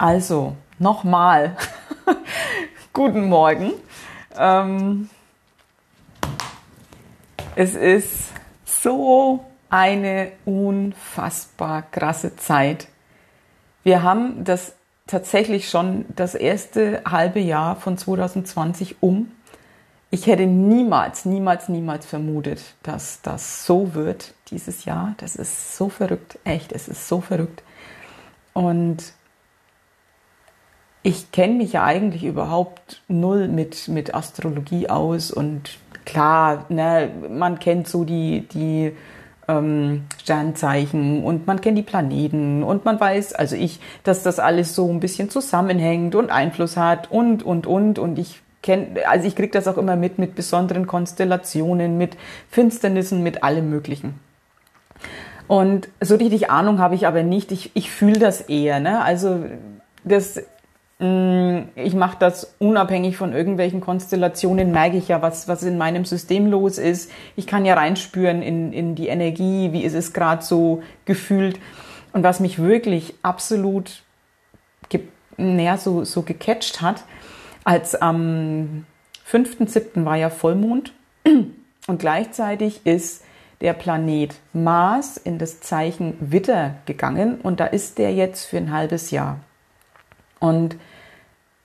Also, 0.00 0.56
nochmal. 0.78 1.58
Guten 2.94 3.28
Morgen. 3.28 3.72
Ähm, 4.34 5.10
es 7.54 7.74
ist 7.74 8.30
so 8.64 9.44
eine 9.68 10.32
unfassbar 10.46 11.82
krasse 11.82 12.34
Zeit. 12.36 12.88
Wir 13.82 14.02
haben 14.02 14.42
das 14.42 14.72
tatsächlich 15.06 15.68
schon 15.68 16.06
das 16.16 16.34
erste 16.34 17.02
halbe 17.06 17.40
Jahr 17.40 17.76
von 17.76 17.98
2020 17.98 19.02
um. 19.02 19.30
Ich 20.10 20.26
hätte 20.26 20.46
niemals, 20.46 21.26
niemals, 21.26 21.68
niemals 21.68 22.06
vermutet, 22.06 22.62
dass 22.82 23.20
das 23.20 23.66
so 23.66 23.92
wird 23.92 24.32
dieses 24.50 24.86
Jahr. 24.86 25.12
Das 25.18 25.36
ist 25.36 25.76
so 25.76 25.90
verrückt, 25.90 26.38
echt, 26.44 26.72
es 26.72 26.88
ist 26.88 27.06
so 27.06 27.20
verrückt. 27.20 27.62
Und 28.54 29.12
ich 31.02 31.32
kenne 31.32 31.54
mich 31.54 31.72
ja 31.72 31.84
eigentlich 31.84 32.24
überhaupt 32.24 33.02
null 33.08 33.48
mit, 33.48 33.88
mit 33.88 34.14
Astrologie 34.14 34.88
aus 34.88 35.30
und 35.30 35.78
klar, 36.04 36.66
ne, 36.68 37.10
man 37.30 37.58
kennt 37.58 37.88
so 37.88 38.04
die, 38.04 38.46
die 38.52 38.92
ähm, 39.48 40.04
Sternzeichen 40.20 41.24
und 41.24 41.46
man 41.46 41.60
kennt 41.60 41.78
die 41.78 41.82
Planeten 41.82 42.62
und 42.62 42.84
man 42.84 43.00
weiß, 43.00 43.32
also 43.32 43.56
ich, 43.56 43.80
dass 44.04 44.22
das 44.22 44.38
alles 44.38 44.74
so 44.74 44.88
ein 44.90 45.00
bisschen 45.00 45.30
zusammenhängt 45.30 46.14
und 46.14 46.30
Einfluss 46.30 46.76
hat 46.76 47.10
und, 47.10 47.42
und, 47.42 47.66
und 47.66 47.98
und 47.98 48.18
ich 48.18 48.42
kenne, 48.62 49.08
also 49.08 49.26
ich 49.26 49.36
kriege 49.36 49.52
das 49.52 49.68
auch 49.68 49.78
immer 49.78 49.96
mit, 49.96 50.18
mit 50.18 50.34
besonderen 50.34 50.86
Konstellationen, 50.86 51.96
mit 51.96 52.16
Finsternissen, 52.50 53.22
mit 53.22 53.42
allem 53.42 53.70
Möglichen. 53.70 54.20
Und 55.48 55.88
so 56.00 56.14
richtig 56.14 56.50
Ahnung 56.50 56.78
habe 56.78 56.94
ich 56.94 57.08
aber 57.08 57.24
nicht. 57.24 57.50
Ich, 57.50 57.72
ich 57.74 57.90
fühle 57.90 58.20
das 58.20 58.40
eher. 58.42 58.78
Ne? 58.78 59.02
Also 59.02 59.46
das 60.04 60.40
ich 61.02 61.94
mache 61.94 62.18
das 62.18 62.56
unabhängig 62.58 63.16
von 63.16 63.32
irgendwelchen 63.32 63.80
Konstellationen, 63.80 64.70
merke 64.70 64.98
ich 64.98 65.08
ja, 65.08 65.22
was, 65.22 65.48
was 65.48 65.62
in 65.62 65.78
meinem 65.78 66.04
System 66.04 66.46
los 66.46 66.76
ist. 66.76 67.10
Ich 67.36 67.46
kann 67.46 67.64
ja 67.64 67.72
reinspüren 67.72 68.42
in, 68.42 68.74
in 68.74 68.96
die 68.96 69.08
Energie, 69.08 69.72
wie 69.72 69.82
ist 69.82 69.94
es 69.94 70.12
gerade 70.12 70.42
so 70.42 70.82
gefühlt. 71.06 71.58
Und 72.12 72.22
was 72.22 72.40
mich 72.40 72.58
wirklich 72.58 73.14
absolut 73.22 74.02
ge 74.90 75.04
näher 75.38 75.78
so, 75.78 76.04
so 76.04 76.20
gecatcht 76.20 76.82
hat, 76.82 77.04
als 77.64 77.94
am 77.94 78.84
5.7. 79.30 80.04
war 80.04 80.16
ja 80.16 80.28
Vollmond 80.28 80.92
und 81.86 81.98
gleichzeitig 81.98 82.84
ist 82.84 83.24
der 83.62 83.72
Planet 83.72 84.34
Mars 84.52 85.16
in 85.16 85.38
das 85.38 85.60
Zeichen 85.60 86.14
Witter 86.20 86.74
gegangen 86.84 87.40
und 87.42 87.58
da 87.58 87.64
ist 87.64 87.96
der 87.96 88.12
jetzt 88.12 88.44
für 88.44 88.58
ein 88.58 88.70
halbes 88.70 89.10
Jahr. 89.10 89.38
Und 90.40 90.76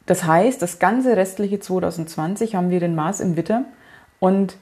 das 0.06 0.24
heißt, 0.24 0.62
das 0.62 0.80
ganze 0.80 1.18
restliche 1.18 1.60
2020 1.60 2.56
haben 2.56 2.70
wir 2.70 2.80
den 2.80 2.96
Mars 2.96 3.20
im 3.20 3.36
Witter 3.36 3.66
und 4.20 4.58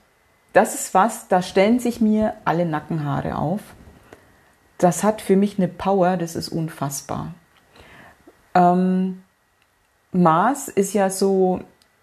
das 0.53 0.75
ist 0.75 0.94
was, 0.94 1.27
da 1.27 1.41
stellen 1.41 1.80
sich 1.80 1.99
mir 1.99 2.36
alle 2.45 2.66
Nackenhaare 2.66 3.38
auf. 3.38 3.61
Das 4.77 5.03
hat 5.03 5.21
für 5.21 5.36
mich 5.36 5.58
eine 5.58 5.67
Power, 5.67 6.17
das 6.17 6.36
ist 6.36 6.49
unfassbar. 6.49 7.33
Ähm, 8.53 9.23
Mars 10.11 10.67
ist 10.67 10.94
ja 10.94 11.09
so, 11.09 11.61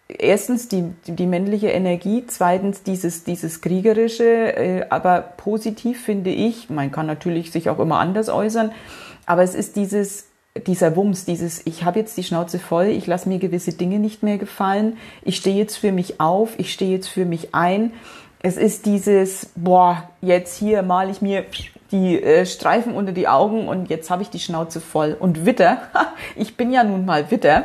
erstens 0.09 0.69
die, 0.69 0.93
die 1.07 1.27
männliche 1.27 1.69
Energie, 1.69 2.25
zweitens 2.27 2.83
dieses, 2.83 3.25
dieses 3.25 3.61
kriegerische, 3.61 4.57
äh, 4.57 4.87
aber 4.91 5.21
positiv 5.21 6.03
finde 6.03 6.31
ich, 6.31 6.69
man 6.71 6.91
kann 6.91 7.07
natürlich 7.07 7.53
sich 7.53 7.71
auch 7.71 7.79
immer 7.79 8.01
anders 8.01 8.29
äußern, 8.29 8.73
aber 9.27 9.43
es 9.43 9.55
ist 9.55 9.77
dieses 9.77 10.30
dieser 10.57 10.97
Wumms, 10.97 11.25
dieses, 11.25 11.65
ich 11.67 11.85
habe 11.85 12.01
jetzt 12.01 12.17
die 12.17 12.25
Schnauze 12.25 12.59
voll, 12.59 12.87
ich 12.87 13.07
lasse 13.07 13.29
mir 13.29 13.39
gewisse 13.39 13.73
Dinge 13.73 13.99
nicht 13.99 14.23
mehr 14.23 14.39
gefallen, 14.39 14.97
ich 15.23 15.37
stehe 15.37 15.57
jetzt 15.57 15.77
für 15.77 15.93
mich 15.93 16.21
auf, 16.21 16.59
ich 16.59 16.73
stehe 16.73 16.91
jetzt 16.91 17.09
für 17.09 17.25
mich 17.25 17.55
ein. 17.55 17.93
Es 18.43 18.57
ist 18.57 18.87
dieses, 18.87 19.51
boah, 19.55 20.09
jetzt 20.23 20.57
hier 20.59 20.83
male 20.83 21.11
ich 21.11 21.21
mir 21.21 21.45
die 21.93 22.21
äh, 22.23 22.47
Streifen 22.47 22.95
unter 22.95 23.13
die 23.13 23.29
Augen 23.29 23.69
und 23.69 23.91
jetzt 23.91 24.11
habe 24.11 24.23
ich 24.23 24.31
die 24.31 24.41
Schnauze 24.41 24.81
voll. 24.81 25.17
Und 25.19 25.45
Witter, 25.45 25.83
ich 26.37 26.57
bin 26.57 26.73
ja 26.73 26.83
nun 26.83 27.05
mal 27.05 27.31
Witter 27.31 27.65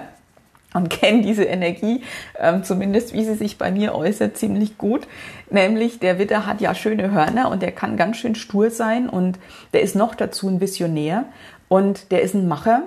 und 0.76 0.90
kenne 0.92 1.22
diese 1.22 1.46
Energie, 1.46 2.04
ähm, 2.38 2.64
zumindest 2.64 3.14
wie 3.14 3.24
sie 3.24 3.36
sich 3.36 3.58
bei 3.58 3.72
mir 3.72 3.96
äußert, 3.96 4.38
ziemlich 4.38 4.78
gut. 4.78 5.08
Nämlich 5.50 6.00
der 6.00 6.20
Witter 6.20 6.46
hat 6.46 6.62
ja 6.62 6.76
schöne 6.76 7.12
Hörner 7.12 7.50
und 7.50 7.62
der 7.62 7.72
kann 7.72 7.98
ganz 7.98 8.18
schön 8.18 8.36
stur 8.36 8.70
sein 8.70 9.10
und 9.10 9.40
der 9.74 9.82
ist 9.82 9.96
noch 9.96 10.14
dazu 10.14 10.50
ein 10.50 10.60
Visionär 10.60 11.26
und 11.68 12.12
der 12.12 12.22
ist 12.22 12.34
ein 12.34 12.48
Macher 12.48 12.84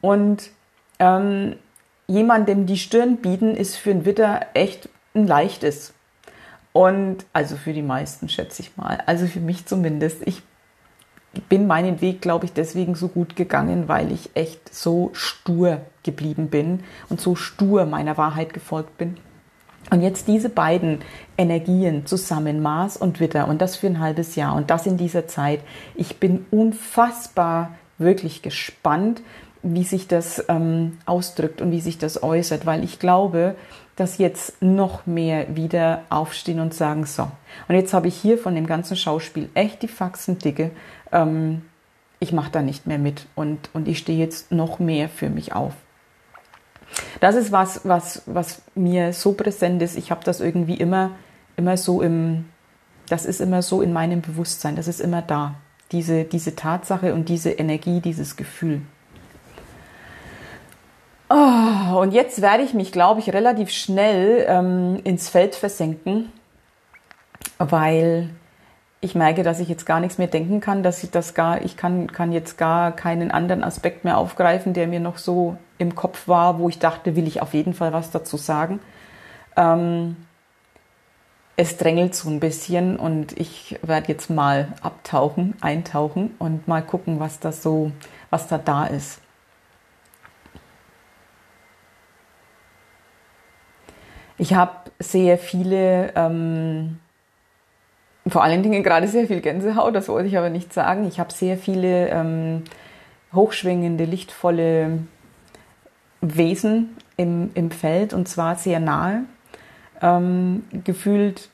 und 0.00 0.50
ähm, 0.98 1.56
jemandem 2.06 2.66
die 2.66 2.78
Stirn 2.78 3.16
bieten 3.18 3.56
ist 3.56 3.76
für 3.76 3.90
einen 3.90 4.04
Witter 4.04 4.46
echt 4.54 4.88
ein 5.14 5.26
leichtes. 5.26 5.94
Und 6.72 7.24
also 7.32 7.56
für 7.56 7.72
die 7.72 7.82
meisten 7.82 8.28
schätze 8.28 8.62
ich 8.62 8.76
mal, 8.76 9.02
also 9.06 9.26
für 9.26 9.40
mich 9.40 9.66
zumindest. 9.66 10.26
Ich 10.26 10.42
bin 11.48 11.66
meinen 11.66 12.00
Weg, 12.00 12.20
glaube 12.20 12.46
ich, 12.46 12.52
deswegen 12.52 12.94
so 12.94 13.08
gut 13.08 13.36
gegangen, 13.36 13.88
weil 13.88 14.12
ich 14.12 14.30
echt 14.34 14.74
so 14.74 15.10
stur 15.12 15.80
geblieben 16.02 16.48
bin 16.48 16.80
und 17.08 17.20
so 17.20 17.34
stur 17.34 17.86
meiner 17.86 18.16
Wahrheit 18.16 18.52
gefolgt 18.52 18.98
bin. 18.98 19.16
Und 19.90 20.00
jetzt 20.00 20.28
diese 20.28 20.48
beiden 20.48 21.00
Energien 21.36 22.06
zusammen, 22.06 22.62
Mars 22.62 22.96
und 22.96 23.20
Witter, 23.20 23.48
und 23.48 23.60
das 23.60 23.76
für 23.76 23.86
ein 23.86 24.00
halbes 24.00 24.34
Jahr 24.34 24.56
und 24.56 24.70
das 24.70 24.86
in 24.86 24.96
dieser 24.96 25.26
Zeit. 25.26 25.60
Ich 25.94 26.18
bin 26.18 26.46
unfassbar 26.50 27.76
wirklich 27.98 28.42
gespannt, 28.42 29.22
wie 29.62 29.84
sich 29.84 30.06
das 30.06 30.44
ähm, 30.48 30.98
ausdrückt 31.06 31.60
und 31.60 31.72
wie 31.72 31.80
sich 31.80 31.98
das 31.98 32.22
äußert, 32.22 32.66
weil 32.66 32.84
ich 32.84 32.98
glaube, 32.98 33.56
dass 33.96 34.18
jetzt 34.18 34.60
noch 34.60 35.06
mehr 35.06 35.56
wieder 35.56 36.02
aufstehen 36.10 36.60
und 36.60 36.74
sagen, 36.74 37.06
so, 37.06 37.30
und 37.68 37.74
jetzt 37.74 37.94
habe 37.94 38.08
ich 38.08 38.16
hier 38.16 38.38
von 38.38 38.54
dem 38.54 38.66
ganzen 38.66 38.96
Schauspiel 38.96 39.48
echt 39.54 39.82
die 39.82 39.88
Faxen 39.88 40.38
dicke, 40.38 40.70
ähm, 41.12 41.62
ich 42.20 42.32
mache 42.32 42.50
da 42.50 42.62
nicht 42.62 42.86
mehr 42.86 42.98
mit 42.98 43.26
und, 43.34 43.70
und 43.72 43.88
ich 43.88 43.98
stehe 43.98 44.18
jetzt 44.18 44.50
noch 44.50 44.78
mehr 44.78 45.08
für 45.08 45.30
mich 45.30 45.52
auf. 45.52 45.74
Das 47.20 47.34
ist 47.34 47.52
was, 47.52 47.80
was, 47.84 48.22
was 48.26 48.62
mir 48.74 49.12
so 49.12 49.32
präsent 49.32 49.82
ist. 49.82 49.96
Ich 49.96 50.10
habe 50.10 50.24
das 50.24 50.40
irgendwie 50.40 50.74
immer, 50.74 51.12
immer 51.56 51.76
so 51.76 52.02
im, 52.02 52.46
das 53.08 53.24
ist 53.24 53.40
immer 53.40 53.62
so 53.62 53.82
in 53.82 53.92
meinem 53.92 54.20
Bewusstsein, 54.20 54.76
das 54.76 54.88
ist 54.88 55.00
immer 55.00 55.22
da 55.22 55.54
diese, 55.92 56.24
diese 56.24 56.56
Tatsache 56.56 57.14
und 57.14 57.28
diese 57.28 57.50
Energie, 57.50 58.00
dieses 58.00 58.36
Gefühl. 58.36 58.82
Oh, 61.30 61.98
und 62.00 62.12
jetzt 62.12 62.42
werde 62.42 62.62
ich 62.62 62.74
mich, 62.74 62.92
glaube 62.92 63.20
ich, 63.20 63.32
relativ 63.32 63.70
schnell 63.70 64.44
ähm, 64.48 65.00
ins 65.04 65.28
Feld 65.28 65.54
versenken, 65.54 66.30
weil 67.58 68.30
ich 69.00 69.14
merke, 69.14 69.42
dass 69.42 69.60
ich 69.60 69.68
jetzt 69.68 69.84
gar 69.84 70.00
nichts 70.00 70.18
mehr 70.18 70.26
denken 70.26 70.60
kann, 70.60 70.82
dass 70.82 71.02
ich 71.02 71.10
das 71.10 71.34
gar, 71.34 71.62
ich 71.62 71.76
kann, 71.76 72.10
kann 72.10 72.32
jetzt 72.32 72.56
gar 72.56 72.92
keinen 72.92 73.30
anderen 73.30 73.62
Aspekt 73.62 74.04
mehr 74.04 74.18
aufgreifen, 74.18 74.72
der 74.74 74.86
mir 74.86 75.00
noch 75.00 75.18
so 75.18 75.56
im 75.78 75.94
Kopf 75.94 76.28
war, 76.28 76.58
wo 76.58 76.68
ich 76.68 76.78
dachte, 76.78 77.16
will 77.16 77.26
ich 77.26 77.42
auf 77.42 77.52
jeden 77.52 77.74
Fall 77.74 77.92
was 77.92 78.10
dazu 78.10 78.36
sagen. 78.36 78.80
Ähm, 79.56 80.16
es 81.56 81.76
drängelt 81.76 82.14
so 82.14 82.28
ein 82.28 82.40
bisschen 82.40 82.96
und 82.96 83.38
ich 83.38 83.78
werde 83.82 84.08
jetzt 84.08 84.28
mal 84.28 84.72
abtauchen, 84.82 85.54
eintauchen 85.60 86.34
und 86.38 86.66
mal 86.66 86.82
gucken, 86.82 87.20
was 87.20 87.38
da 87.38 87.52
so, 87.52 87.92
was 88.30 88.48
da 88.48 88.58
da 88.58 88.86
ist. 88.86 89.20
Ich 94.36 94.54
habe 94.54 94.72
sehr 94.98 95.38
viele, 95.38 96.12
ähm, 96.16 96.98
vor 98.26 98.42
allen 98.42 98.64
Dingen 98.64 98.82
gerade 98.82 99.06
sehr 99.06 99.28
viel 99.28 99.40
Gänsehaut, 99.40 99.94
das 99.94 100.08
wollte 100.08 100.26
ich 100.26 100.36
aber 100.36 100.50
nicht 100.50 100.72
sagen. 100.72 101.06
Ich 101.06 101.20
habe 101.20 101.32
sehr 101.32 101.56
viele 101.56 102.08
ähm, 102.08 102.64
hochschwingende, 103.32 104.04
lichtvolle 104.04 104.98
Wesen 106.20 106.96
im, 107.16 107.52
im 107.54 107.70
Feld 107.70 108.12
und 108.12 108.28
zwar 108.28 108.56
sehr 108.56 108.80
nahe 108.80 109.24
ähm, 110.04 110.64
gefühlt 110.84 111.48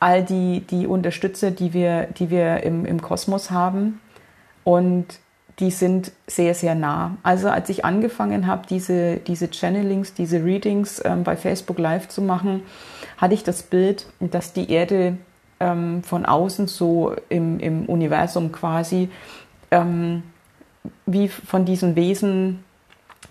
all 0.00 0.24
die, 0.24 0.60
die 0.68 0.86
Unterstützer, 0.86 1.50
die 1.50 1.72
wir, 1.72 2.08
die 2.18 2.30
wir 2.30 2.64
im, 2.64 2.84
im 2.86 3.00
Kosmos 3.00 3.50
haben. 3.50 4.00
Und 4.64 5.06
die 5.58 5.70
sind 5.70 6.12
sehr, 6.26 6.54
sehr 6.54 6.74
nah. 6.74 7.18
Also 7.22 7.50
als 7.50 7.68
ich 7.68 7.84
angefangen 7.84 8.46
habe, 8.46 8.66
diese, 8.68 9.18
diese 9.18 9.50
Channelings, 9.50 10.14
diese 10.14 10.42
Readings 10.42 11.02
ähm, 11.04 11.22
bei 11.22 11.36
Facebook 11.36 11.78
Live 11.78 12.08
zu 12.08 12.22
machen, 12.22 12.62
hatte 13.18 13.34
ich 13.34 13.44
das 13.44 13.62
Bild, 13.62 14.06
dass 14.20 14.54
die 14.54 14.70
Erde 14.70 15.18
ähm, 15.60 16.02
von 16.02 16.24
außen 16.24 16.66
so 16.66 17.14
im, 17.28 17.60
im 17.60 17.84
Universum 17.86 18.52
quasi 18.52 19.10
ähm, 19.70 20.22
wie 21.04 21.28
von 21.28 21.66
diesen 21.66 21.94
Wesen, 21.94 22.64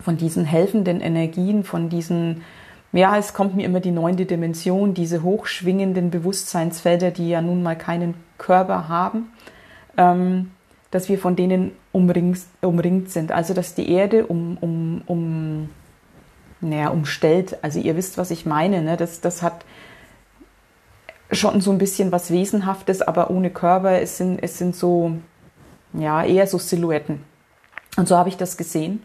von 0.00 0.16
diesen 0.16 0.44
helfenden 0.44 1.00
Energien, 1.00 1.64
von 1.64 1.88
diesen 1.88 2.42
ja, 2.92 3.16
es 3.16 3.34
kommt 3.34 3.54
mir 3.54 3.64
immer 3.64 3.80
die 3.80 3.92
neunte 3.92 4.26
Dimension, 4.26 4.94
diese 4.94 5.22
hochschwingenden 5.22 6.10
Bewusstseinsfelder, 6.10 7.12
die 7.12 7.28
ja 7.28 7.40
nun 7.40 7.62
mal 7.62 7.76
keinen 7.76 8.14
Körper 8.36 8.88
haben, 8.88 9.32
ähm, 9.96 10.50
dass 10.90 11.08
wir 11.08 11.18
von 11.18 11.36
denen 11.36 11.70
umringt, 11.92 12.40
umringt 12.62 13.10
sind. 13.10 13.30
Also 13.30 13.54
dass 13.54 13.74
die 13.74 13.90
Erde 13.92 14.26
um, 14.26 14.58
um, 14.60 15.02
um, 15.06 15.70
naja, 16.60 16.88
umstellt. 16.88 17.58
Also 17.62 17.78
ihr 17.78 17.96
wisst, 17.96 18.18
was 18.18 18.32
ich 18.32 18.44
meine. 18.44 18.82
Ne? 18.82 18.96
Das, 18.96 19.20
das 19.20 19.42
hat 19.42 19.64
schon 21.30 21.60
so 21.60 21.70
ein 21.70 21.78
bisschen 21.78 22.10
was 22.10 22.32
Wesenhaftes, 22.32 23.02
aber 23.02 23.30
ohne 23.30 23.50
Körper. 23.50 24.00
Es 24.00 24.18
sind, 24.18 24.40
es 24.42 24.58
sind 24.58 24.74
so, 24.74 25.12
ja, 25.92 26.24
eher 26.24 26.48
so 26.48 26.58
Silhouetten. 26.58 27.22
Und 27.96 28.08
so 28.08 28.16
habe 28.16 28.28
ich 28.28 28.36
das 28.36 28.56
gesehen, 28.56 29.02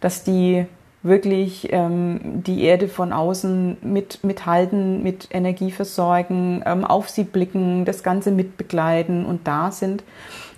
dass 0.00 0.22
die 0.22 0.66
wirklich 1.04 1.68
ähm, 1.70 2.42
die 2.42 2.64
Erde 2.64 2.88
von 2.88 3.12
außen 3.12 3.76
mit, 3.82 4.24
mithalten, 4.24 5.02
mit 5.02 5.28
Energie 5.30 5.70
versorgen, 5.70 6.62
ähm, 6.64 6.84
auf 6.84 7.10
sie 7.10 7.24
blicken, 7.24 7.84
das 7.84 8.02
Ganze 8.02 8.30
mitbegleiten 8.30 9.26
und 9.26 9.46
da 9.46 9.70
sind. 9.70 10.02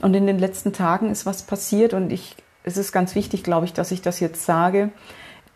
Und 0.00 0.14
in 0.14 0.26
den 0.26 0.38
letzten 0.38 0.72
Tagen 0.72 1.10
ist 1.10 1.26
was 1.26 1.42
passiert 1.42 1.94
und 1.94 2.12
ich, 2.12 2.36
es 2.62 2.76
ist 2.76 2.92
ganz 2.92 3.16
wichtig, 3.16 3.42
glaube 3.42 3.66
ich, 3.66 3.72
dass 3.72 3.90
ich 3.90 4.02
das 4.02 4.20
jetzt 4.20 4.46
sage, 4.46 4.90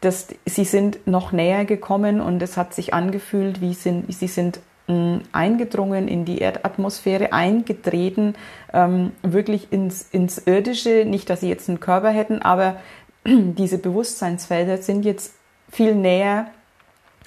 dass 0.01 0.29
sie 0.45 0.65
sind 0.65 1.07
noch 1.07 1.31
näher 1.31 1.65
gekommen 1.65 2.21
und 2.21 2.43
es 2.43 2.57
hat 2.57 2.75
sich 2.75 2.93
angefühlt, 2.93 3.61
wie 3.61 3.75
sind, 3.75 4.13
sie 4.13 4.29
sind 4.29 4.61
ähm, 4.91 5.21
eingedrungen 5.31 6.09
in 6.09 6.25
die 6.25 6.39
Erdatmosphäre, 6.39 7.33
eingetreten, 7.33 8.35
ähm, 8.73 9.13
wirklich 9.23 9.73
ins, 9.73 10.03
ins 10.11 10.39
Irdische. 10.39 11.05
Nicht, 11.07 11.31
dass 11.31 11.41
sie 11.41 11.49
jetzt 11.49 11.69
einen 11.69 11.81
Körper 11.81 12.11
hätten, 12.11 12.43
aber 12.43 12.77
diese 13.27 13.79
Bewusstseinsfelder 13.79 14.79
sind 14.79 15.05
jetzt 15.05 15.35
viel 15.71 15.95
näher 15.95 16.47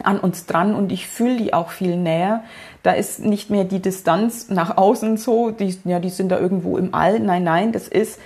an 0.02 0.20
uns 0.20 0.46
dran 0.46 0.74
und 0.74 0.92
ich 0.92 1.08
fühle 1.08 1.38
die 1.38 1.54
auch 1.54 1.70
viel 1.70 1.98
näher. 1.98 2.44
Da 2.82 2.94
ist 2.94 3.20
nicht 3.20 3.50
mehr 3.50 3.64
die 3.64 3.80
Distanz 3.80 4.50
nach 4.50 4.78
außen 4.78 5.18
so, 5.18 5.52
die, 5.52 5.78
ja, 5.86 6.00
die 6.00 6.10
sind 6.10 6.30
da 6.30 6.40
irgendwo 6.40 6.78
im 6.78 6.94
All. 6.94 7.20
Nein, 7.20 7.44
nein, 7.44 7.72
das 7.72 7.88
ist, 7.88 8.20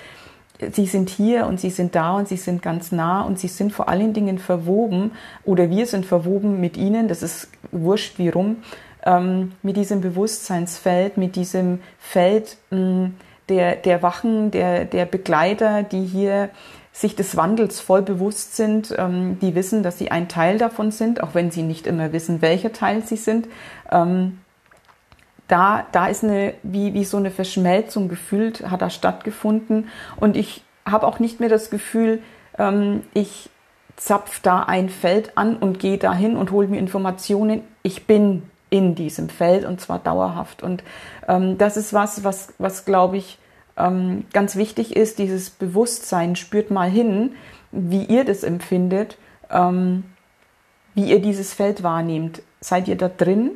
sie 0.71 0.85
sind 0.85 1.09
hier 1.09 1.45
und 1.45 1.59
sie 1.59 1.69
sind 1.69 1.93
da 1.95 2.15
und 2.15 2.27
sie 2.27 2.37
sind 2.37 2.61
ganz 2.61 2.91
nah 2.91 3.21
und 3.21 3.37
sie 3.37 3.49
sind 3.49 3.73
vor 3.73 3.89
allen 3.89 4.13
Dingen 4.13 4.39
verwoben 4.39 5.11
oder 5.43 5.69
wir 5.69 5.85
sind 5.85 6.05
verwoben 6.05 6.59
mit 6.59 6.77
ihnen, 6.77 7.07
das 7.07 7.21
ist 7.21 7.49
wurscht 7.71 8.17
wie 8.17 8.29
rum, 8.29 8.57
ähm, 9.05 9.51
mit 9.61 9.77
diesem 9.77 10.01
Bewusstseinsfeld, 10.01 11.17
mit 11.17 11.35
diesem 11.35 11.79
Feld 11.99 12.57
mh, 12.71 12.79
mm, 12.79 13.15
der, 13.49 13.75
der 13.77 14.01
Wachen, 14.03 14.51
der, 14.51 14.85
der 14.85 15.05
Begleiter, 15.05 15.83
die 15.83 16.03
hier 16.03 16.49
sich 16.97 17.15
des 17.15 17.37
Wandels 17.37 17.79
voll 17.79 18.01
bewusst 18.01 18.55
sind, 18.55 18.93
ähm, 18.97 19.37
die 19.39 19.53
wissen, 19.53 19.83
dass 19.83 19.99
sie 19.99 20.09
ein 20.09 20.27
Teil 20.27 20.57
davon 20.57 20.89
sind, 20.89 21.21
auch 21.21 21.35
wenn 21.35 21.51
sie 21.51 21.61
nicht 21.61 21.85
immer 21.85 22.11
wissen, 22.11 22.41
welcher 22.41 22.73
Teil 22.73 23.03
sie 23.05 23.17
sind. 23.17 23.47
Ähm, 23.91 24.39
da, 25.47 25.85
da 25.91 26.07
ist 26.07 26.23
eine, 26.23 26.55
wie, 26.63 26.95
wie 26.95 27.03
so 27.03 27.17
eine 27.17 27.29
Verschmelzung 27.29 28.09
gefühlt, 28.09 28.67
hat 28.71 28.81
da 28.81 28.89
stattgefunden. 28.89 29.89
Und 30.15 30.35
ich 30.35 30.63
habe 30.85 31.05
auch 31.05 31.19
nicht 31.19 31.39
mehr 31.39 31.49
das 31.49 31.69
Gefühl, 31.69 32.23
ähm, 32.57 33.03
ich 33.13 33.51
zapf 33.95 34.39
da 34.41 34.63
ein 34.63 34.89
Feld 34.89 35.37
an 35.37 35.55
und 35.55 35.77
gehe 35.77 35.99
dahin 35.99 36.35
und 36.35 36.49
hole 36.49 36.67
mir 36.67 36.79
Informationen. 36.79 37.61
Ich 37.83 38.07
bin 38.07 38.41
in 38.71 38.95
diesem 38.95 39.29
Feld 39.29 39.65
und 39.65 39.79
zwar 39.79 39.99
dauerhaft. 39.99 40.63
Und 40.63 40.83
ähm, 41.27 41.59
das 41.59 41.77
ist 41.77 41.93
was, 41.93 42.23
was, 42.23 42.55
was 42.57 42.85
glaube 42.85 43.17
ich, 43.17 43.37
ähm, 43.77 44.25
ganz 44.33 44.55
wichtig 44.55 44.95
ist, 44.95 45.19
dieses 45.19 45.49
Bewusstsein, 45.49 46.35
spürt 46.35 46.71
mal 46.71 46.89
hin, 46.89 47.33
wie 47.71 48.03
ihr 48.03 48.23
das 48.23 48.43
empfindet, 48.43 49.17
ähm, 49.49 50.03
wie 50.95 51.09
ihr 51.11 51.21
dieses 51.21 51.53
Feld 51.53 51.83
wahrnehmt. 51.83 52.41
Seid 52.59 52.87
ihr 52.87 52.97
da 52.97 53.07
drin? 53.07 53.51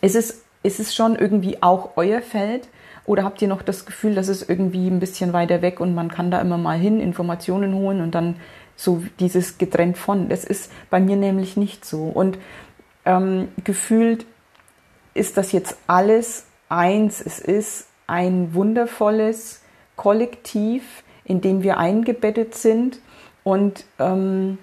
Ist 0.00 0.16
es, 0.16 0.42
ist 0.62 0.80
es 0.80 0.94
schon 0.94 1.16
irgendwie 1.16 1.62
auch 1.62 1.90
euer 1.96 2.20
Feld? 2.20 2.68
Oder 3.04 3.22
habt 3.22 3.40
ihr 3.40 3.48
noch 3.48 3.62
das 3.62 3.86
Gefühl, 3.86 4.16
dass 4.16 4.26
es 4.26 4.48
irgendwie 4.48 4.88
ein 4.88 4.98
bisschen 4.98 5.32
weiter 5.32 5.62
weg 5.62 5.78
und 5.78 5.94
man 5.94 6.10
kann 6.10 6.32
da 6.32 6.40
immer 6.40 6.58
mal 6.58 6.76
hin, 6.76 7.00
Informationen 7.00 7.74
holen 7.74 8.00
und 8.00 8.16
dann 8.16 8.36
so 8.74 9.04
dieses 9.20 9.58
getrennt 9.58 9.96
von? 9.96 10.28
Das 10.28 10.44
ist 10.44 10.72
bei 10.90 10.98
mir 10.98 11.14
nämlich 11.14 11.56
nicht 11.56 11.84
so. 11.84 12.02
Und 12.04 12.38
ähm, 13.04 13.48
gefühlt 13.62 14.26
ist 15.14 15.36
das 15.36 15.52
jetzt 15.52 15.76
alles 15.86 16.46
eins. 16.68 17.20
Es 17.20 17.38
ist 17.38 17.86
ein 18.06 18.54
wundervolles 18.54 19.62
Kollektiv, 19.96 21.02
in 21.24 21.40
dem 21.40 21.62
wir 21.62 21.78
eingebettet 21.78 22.54
sind 22.54 23.00
und 23.42 23.84
ähm, 23.98 24.58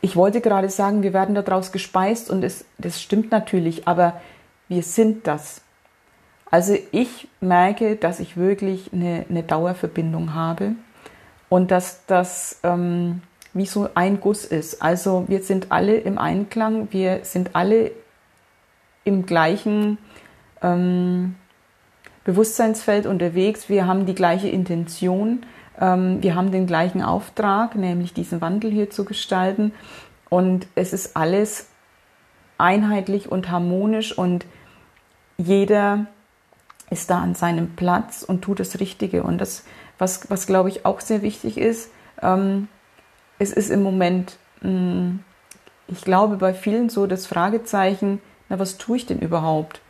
ich 0.00 0.16
wollte 0.16 0.40
gerade 0.40 0.70
sagen, 0.70 1.02
wir 1.02 1.12
werden 1.12 1.34
daraus 1.34 1.72
gespeist 1.72 2.30
und 2.30 2.42
es, 2.42 2.64
das 2.78 3.00
stimmt 3.02 3.30
natürlich, 3.30 3.86
aber 3.86 4.20
wir 4.68 4.82
sind 4.82 5.26
das. 5.26 5.62
Also 6.50 6.76
ich 6.90 7.28
merke, 7.40 7.96
dass 7.96 8.18
ich 8.18 8.36
wirklich 8.36 8.92
eine, 8.92 9.24
eine 9.28 9.42
Dauerverbindung 9.42 10.34
habe 10.34 10.72
und 11.48 11.70
dass 11.70 12.06
das 12.06 12.58
ähm, 12.62 13.22
wie 13.52 13.66
so 13.66 13.88
ein 13.94 14.20
Guss 14.20 14.44
ist. 14.44 14.82
Also 14.82 15.24
wir 15.28 15.42
sind 15.42 15.70
alle 15.70 15.96
im 15.96 16.18
Einklang, 16.18 16.88
wir 16.90 17.20
sind 17.24 17.54
alle 17.54 17.92
im 19.04 19.26
gleichen 19.26 19.98
ähm, 20.62 21.36
Bewusstseinsfeld 22.24 23.06
unterwegs. 23.06 23.68
Wir 23.68 23.86
haben 23.86 24.06
die 24.06 24.14
gleiche 24.14 24.48
Intention. 24.48 25.46
Ähm, 25.80 26.22
wir 26.22 26.34
haben 26.34 26.50
den 26.52 26.66
gleichen 26.66 27.02
Auftrag, 27.02 27.74
nämlich 27.74 28.12
diesen 28.12 28.40
Wandel 28.40 28.70
hier 28.70 28.90
zu 28.90 29.04
gestalten. 29.04 29.72
Und 30.28 30.66
es 30.74 30.92
ist 30.92 31.16
alles 31.16 31.68
einheitlich 32.58 33.30
und 33.30 33.50
harmonisch 33.50 34.16
und 34.16 34.44
jeder 35.38 36.06
ist 36.90 37.08
da 37.08 37.20
an 37.20 37.34
seinem 37.34 37.74
Platz 37.76 38.22
und 38.22 38.42
tut 38.42 38.60
das 38.60 38.80
Richtige. 38.80 39.22
Und 39.22 39.38
das, 39.38 39.64
was, 39.98 40.30
was 40.30 40.46
glaube 40.46 40.68
ich 40.68 40.84
auch 40.84 41.00
sehr 41.00 41.22
wichtig 41.22 41.56
ist, 41.56 41.90
ähm, 42.20 42.68
es 43.38 43.52
ist 43.52 43.70
im 43.70 43.82
Moment, 43.82 44.36
mh, 44.60 44.70
mm, 44.70 45.24
ich 45.88 46.02
glaube, 46.02 46.36
bei 46.36 46.54
vielen 46.54 46.88
so 46.88 47.08
das 47.08 47.26
Fragezeichen, 47.26 48.20
na, 48.50 48.58
was 48.58 48.76
tue 48.76 48.98
ich 48.98 49.06
denn 49.06 49.20
überhaupt? 49.20 49.80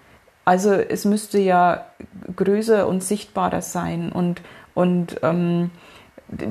Also 0.45 0.73
es 0.73 1.05
müsste 1.05 1.39
ja 1.39 1.87
größer 2.37 2.87
und 2.87 3.03
sichtbarer 3.03 3.63
sein 3.63 4.13
und, 4.13 4.41
und 4.75 5.17
ähm, 5.23 5.71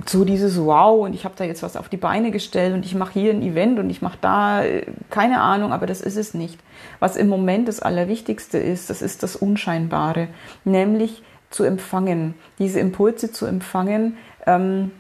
so 0.06 0.26
dieses 0.26 0.60
Wow 0.60 1.06
und 1.06 1.14
ich 1.14 1.24
habe 1.24 1.36
da 1.38 1.46
jetzt 1.46 1.64
was 1.64 1.78
auf 1.78 1.88
die 1.88 1.98
Beine 1.98 2.32
gestellt 2.32 2.74
und 2.74 2.86
ich 2.86 2.96
mache 2.96 3.14
hier 3.14 3.32
ein 3.32 3.42
Event 3.42 3.80
und 3.80 3.90
ich 3.90 4.02
mache 4.02 4.18
da 4.20 4.64
keine 5.10 5.42
Ahnung, 5.42 5.72
aber 5.72 5.86
das 5.86 6.02
ist 6.02 6.18
es 6.18 6.34
nicht. 6.34 6.60
Was 7.00 7.16
im 7.16 7.30
Moment 7.30 7.68
das 7.68 7.80
Allerwichtigste 7.80 8.58
ist, 8.58 8.90
das 8.90 9.02
ist 9.02 9.24
das 9.24 9.36
Unscheinbare, 9.36 10.28
nämlich 10.66 11.24
zu 11.50 11.64
empfangen, 11.64 12.36
diese 12.60 12.80
Impulse 12.80 13.32
zu 13.32 13.46
empfangen, 13.46 14.18
ähm, 14.46 14.92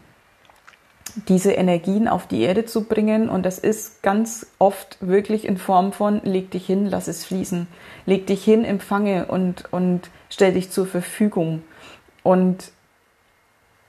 diese 1.27 1.51
Energien 1.51 2.07
auf 2.07 2.27
die 2.27 2.41
Erde 2.41 2.65
zu 2.65 2.85
bringen. 2.85 3.29
Und 3.29 3.45
das 3.45 3.59
ist 3.59 4.01
ganz 4.03 4.47
oft 4.59 4.97
wirklich 4.99 5.45
in 5.45 5.57
Form 5.57 5.93
von 5.93 6.21
leg 6.23 6.51
dich 6.51 6.65
hin, 6.65 6.85
lass 6.85 7.07
es 7.07 7.25
fließen. 7.25 7.67
Leg 8.05 8.27
dich 8.27 8.43
hin, 8.43 8.65
empfange 8.65 9.25
und, 9.25 9.71
und 9.71 10.09
stell 10.29 10.53
dich 10.53 10.71
zur 10.71 10.87
Verfügung. 10.87 11.63
Und 12.23 12.71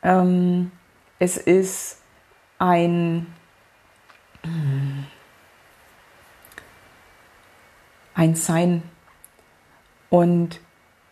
ähm, 0.02 0.70
es 1.18 1.36
ist 1.36 1.98
ein, 2.58 3.26
ein 8.14 8.34
Sein. 8.34 8.82
Und 10.08 10.60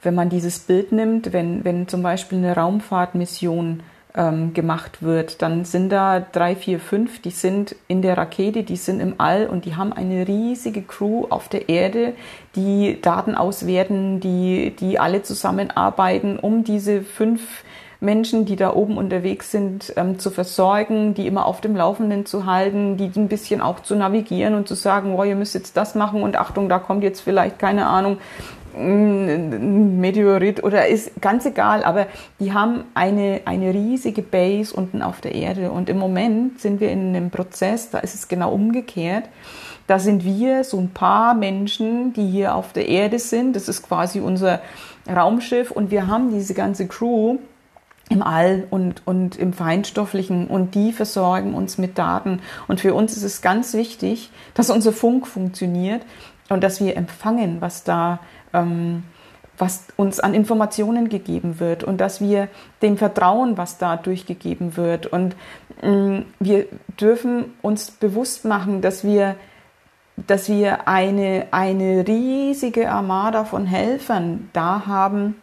wenn 0.03 0.15
man 0.15 0.29
dieses 0.29 0.61
Bild 0.61 0.93
nimmt, 0.93 1.33
wenn, 1.33 1.65
wenn 1.65 1.89
zum 1.89 2.03
Beispiel 2.03 2.39
eine 2.39 2.55
Raumfahrtmission 2.55 3.83
ähm, 4.19 4.53
gemacht 4.53 5.01
wird, 5.01 5.41
dann 5.41 5.65
sind 5.65 5.91
da 5.91 6.19
drei, 6.19 6.57
vier, 6.57 6.81
fünf, 6.81 7.23
die 7.23 7.31
sind 7.31 7.77
in 7.87 8.03
der 8.03 8.19
Rakete, 8.19 8.65
die 8.65 8.77
sind 8.77 9.01
im 9.01 9.15
All 9.19 9.47
und 9.47 9.65
die 9.65 9.77
haben 9.77 9.93
eine 9.93 10.27
riesige 10.27 10.83
Crew 10.83 11.27
auf 11.31 11.49
der 11.49 11.69
Erde, 11.69 12.15
die 12.57 13.01
Daten 13.01 13.37
auswerten, 13.37 14.19
die, 14.19 14.75
die 14.79 14.99
alle 14.99 15.23
zusammenarbeiten, 15.23 16.39
um 16.41 16.65
diese 16.65 17.03
fünf 17.03 17.63
Menschen, 18.01 18.45
die 18.45 18.57
da 18.57 18.75
oben 18.75 18.97
unterwegs 18.97 19.51
sind, 19.51 19.93
ähm, 19.97 20.19
zu 20.19 20.31
versorgen, 20.31 21.15
die 21.15 21.27
immer 21.27 21.47
auf 21.47 21.61
dem 21.61 21.75
Laufenden 21.77 22.27
zu 22.27 22.47
halten, 22.47 22.97
die 22.97 23.11
ein 23.17 23.29
bisschen 23.29 23.61
auch 23.61 23.81
zu 23.81 23.97
navigieren 23.97 24.55
und 24.55 24.69
zu 24.69 24.75
sagen, 24.75 25.15
oh, 25.17 25.25
ihr 25.25 25.35
müsst 25.35 25.55
jetzt 25.55 25.77
das 25.77 25.95
machen 25.95 26.23
und 26.23 26.37
Achtung, 26.37 26.69
da 26.69 26.79
kommt 26.79 27.03
jetzt 27.03 27.21
vielleicht, 27.21 27.59
keine 27.59 27.87
Ahnung, 27.87 28.19
Meteorit 28.79 30.63
oder 30.63 30.87
ist 30.87 31.21
ganz 31.21 31.45
egal, 31.47 31.85
aber 31.85 32.07
die 32.39 32.53
haben 32.53 32.85
eine, 32.95 33.41
eine 33.45 33.75
riesige 33.75 34.23
Base 34.23 34.75
unten 34.75 35.03
auf 35.03 35.21
der 35.21 35.35
Erde 35.35 35.71
und 35.71 35.89
im 35.89 35.99
Moment 35.99 36.61
sind 36.61 36.81
wir 36.81 36.91
in 36.91 37.09
einem 37.15 37.31
Prozess, 37.31 37.91
da 37.91 37.99
ist 37.99 38.15
es 38.15 38.29
genau 38.29 38.53
umgekehrt. 38.53 39.25
Da 39.89 39.99
sind 39.99 40.25
wir 40.25 40.65
so 40.65 40.79
ein 40.79 40.91
paar 40.91 41.33
Menschen, 41.33 42.13
die 42.13 42.27
hier 42.27 42.55
auf 42.55 42.75
der 42.75 42.89
Erde 42.89 43.19
sind. 43.19 43.57
Das 43.57 43.69
ist 43.69 43.83
quasi 43.83 44.21
unser 44.21 44.61
Raumschiff 45.09 45.71
und 45.71 45.91
wir 45.91 46.07
haben 46.07 46.31
diese 46.31 46.53
ganze 46.53 46.87
Crew 46.87 47.39
im 48.11 48.23
All 48.23 48.67
und, 48.71 49.07
und 49.07 49.37
im 49.37 49.53
Feinstofflichen 49.55 50.47
und 50.47 50.75
die 50.75 50.93
versorgen 50.93 51.55
uns 51.55 51.79
mit 51.79 51.97
Daten. 51.99 52.41
Und 52.67 52.81
für 52.81 52.95
uns 52.95 53.17
ist 53.17 53.23
es 53.23 53.41
ganz 53.43 53.75
wichtig, 53.75 54.31
dass 54.55 54.71
unser 54.71 54.93
Funk 54.93 55.27
funktioniert 55.27 56.03
und 56.49 56.63
dass 56.63 56.81
wir 56.81 56.97
empfangen, 56.97 57.61
was 57.61 57.85
da 57.85 58.21
ähm, 58.53 59.05
was 59.59 59.87
uns 59.97 60.21
an 60.21 60.35
Informationen 60.35 61.09
gegeben 61.09 61.59
wird 61.59 61.85
und 61.85 62.01
dass 62.01 62.21
wir 62.21 62.49
dem 62.81 62.97
vertrauen, 62.97 63.59
was 63.59 63.79
da 63.79 63.97
durchgegeben 63.97 64.77
wird. 64.77 65.07
Und 65.07 65.37
mh, 65.83 65.91
mm, 65.91 66.25
wir 66.39 66.67
dürfen 67.01 67.53
uns 67.63 67.91
bewusst 67.91 68.45
machen, 68.45 68.81
dass 68.81 69.05
wir, 69.05 69.37
dass 70.17 70.49
wir 70.49 70.87
eine, 70.89 71.49
eine 71.51 72.07
riesige 72.07 72.91
Armada 72.91 73.45
von 73.45 73.67
Helfern 73.67 74.49
da 74.53 74.87
haben, 74.87 75.37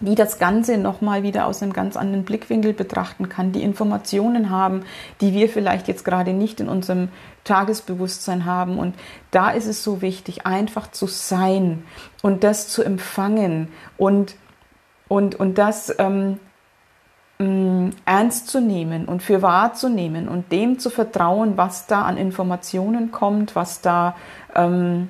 die 0.00 0.14
das 0.14 0.38
Ganze 0.38 0.78
nochmal 0.78 1.22
wieder 1.22 1.46
aus 1.46 1.62
einem 1.62 1.72
ganz 1.72 1.96
anderen 1.96 2.24
Blickwinkel 2.24 2.72
betrachten 2.72 3.28
kann, 3.28 3.52
die 3.52 3.62
Informationen 3.62 4.50
haben, 4.50 4.82
die 5.20 5.32
wir 5.34 5.48
vielleicht 5.48 5.88
jetzt 5.88 6.04
gerade 6.04 6.32
nicht 6.32 6.60
in 6.60 6.68
unserem 6.68 7.08
Tagesbewusstsein 7.44 8.46
haben. 8.46 8.78
Und 8.78 8.94
da 9.30 9.50
ist 9.50 9.66
es 9.66 9.84
so 9.84 10.00
wichtig, 10.00 10.46
einfach 10.46 10.90
zu 10.90 11.06
sein 11.06 11.84
und 12.22 12.44
das 12.44 12.68
zu 12.68 12.82
empfangen 12.82 13.68
und, 13.98 14.36
und, 15.08 15.34
und 15.34 15.58
das 15.58 15.94
ähm, 15.98 16.40
mh, 17.38 17.90
ernst 18.06 18.48
zu 18.48 18.60
nehmen 18.60 19.04
und 19.04 19.22
für 19.22 19.42
wahrzunehmen 19.42 20.28
und 20.28 20.50
dem 20.50 20.78
zu 20.78 20.88
vertrauen, 20.88 21.56
was 21.56 21.86
da 21.86 22.02
an 22.02 22.16
Informationen 22.16 23.12
kommt, 23.12 23.54
was 23.54 23.82
da 23.82 24.16
ähm, 24.54 25.08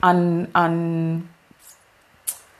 an, 0.00 0.48
an 0.52 1.28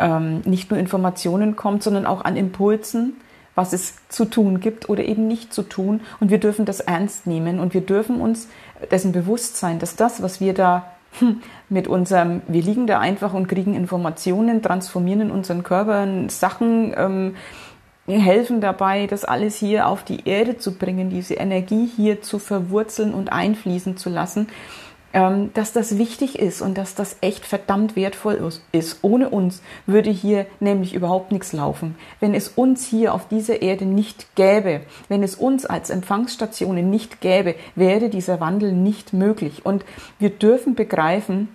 ähm, 0.02 0.42
nicht 0.44 0.71
nur 0.71 0.78
Informationen 0.78 1.56
kommt, 1.56 1.82
sondern 1.82 2.04
auch 2.04 2.25
an 2.25 2.37
Impulsen, 2.37 3.14
was 3.54 3.73
es 3.73 3.94
zu 4.09 4.25
tun 4.25 4.61
gibt 4.61 4.88
oder 4.88 5.04
eben 5.04 5.28
nicht 5.28 5.54
zu 5.54 5.62
tun. 5.62 6.00
Und 6.21 6.30
wir 6.30 6.38
dürfen 6.38 6.64
das 6.64 6.80
ernst 6.80 7.26
nehmen 7.26 7.61
und 7.61 7.75
wir 7.75 7.82
dürfen 7.82 8.21
uns 8.21 8.49
dessen 8.90 9.12
bewusst 9.12 9.56
sein, 9.56 9.78
dass 9.78 9.97
das, 9.97 10.23
was 10.23 10.40
wir 10.40 10.54
da 10.54 10.87
hm, 11.18 11.42
mit 11.68 11.87
unserem, 11.87 12.42
wir 12.49 12.62
liegen 12.62 12.87
da 12.87 12.99
einfach 12.99 13.35
und 13.35 13.47
kriegen 13.47 13.75
Informationen, 13.75 14.62
transformieren 14.62 15.21
in 15.21 15.30
unseren 15.30 15.62
Körpern 15.62 16.28
Sachen, 16.28 16.94
ähm, 16.97 17.35
helfen 18.06 18.61
dabei, 18.61 19.06
das 19.06 19.25
alles 19.25 19.56
hier 19.56 19.87
auf 19.87 20.02
die 20.02 20.26
Erde 20.26 20.59
zu 20.59 20.73
bringen, 20.75 21.11
diese 21.11 21.35
Energie 21.35 21.87
hier 21.87 22.21
zu 22.21 22.38
verwurzeln 22.38 23.14
und 23.14 23.32
einfließen 23.32 23.97
zu 23.97 24.11
lassen. 24.11 24.49
Ähm, 25.14 25.50
dass 25.52 25.75
das 25.75 25.99
wichtig 25.99 26.38
ist 26.38 26.62
und 26.62 26.78
dass 26.78 26.95
das 26.95 27.16
echt 27.21 27.45
verdammt 27.45 27.97
wertvoll 27.97 28.52
ist. 28.73 29.00
Ohne 29.02 29.28
uns 29.28 29.61
würde 29.85 30.09
hier 30.09 30.47
nämlich 30.59 30.95
überhaupt 30.95 31.33
nichts 31.33 31.52
laufen. 31.52 31.97
Wenn 32.19 32.35
es 32.35 32.49
uns 32.49 32.87
hier 32.87 33.12
auf 33.12 33.28
dieser 33.28 33.61
Erde 33.61 33.85
nicht 33.85 34.35
gäbe, 34.37 34.81
wenn 35.11 35.23
es 35.23 35.35
uns 35.35 35.66
als 35.66 35.90
Empfangsstationen 35.90 36.88
nicht 36.88 37.21
gäbe, 37.21 37.57
wäre 37.75 38.09
dieser 38.09 38.40
Wandel 38.40 38.73
nicht 38.73 39.12
möglich. 39.12 39.66
Und 39.66 39.85
wir 40.19 40.31
dürfen 40.31 40.75
begreifen, 40.75 41.49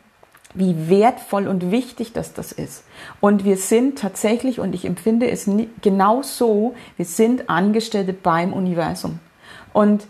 wie 0.54 0.88
wertvoll 0.88 1.48
und 1.48 1.72
wichtig 1.72 2.14
das 2.14 2.34
das 2.34 2.52
ist. 2.52 2.84
Und 3.22 3.44
wir 3.44 3.58
sind 3.58 3.98
tatsächlich, 3.98 4.60
und 4.60 4.76
ich 4.76 4.86
empfinde 4.86 5.32
es 5.32 5.50
genau 5.82 6.22
so, 6.22 6.76
wir 6.96 7.06
sind 7.06 7.50
Angestellte 7.50 8.14
beim 8.14 8.54
Universum. 8.54 9.20
Und 9.74 10.06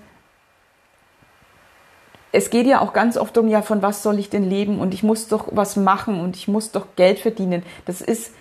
es 2.38 2.52
geht 2.52 2.68
ja 2.68 2.82
auch 2.82 2.94
ganz 2.94 3.18
oft 3.18 3.36
um, 3.40 3.48
ja, 3.48 3.64
von 3.64 3.82
was 3.82 4.04
soll 4.04 4.20
ich 4.20 4.30
denn 4.30 4.48
leben 4.48 4.80
und 4.80 4.94
ich 4.94 5.02
muss 5.02 5.28
doch 5.28 5.48
was 5.52 5.76
machen 5.76 6.20
und 6.22 6.36
ich 6.36 6.48
muss 6.48 6.72
doch 6.72 6.86
Geld 6.96 7.18
verdienen. 7.18 7.64
Das 7.86 8.00
ist 8.00 8.32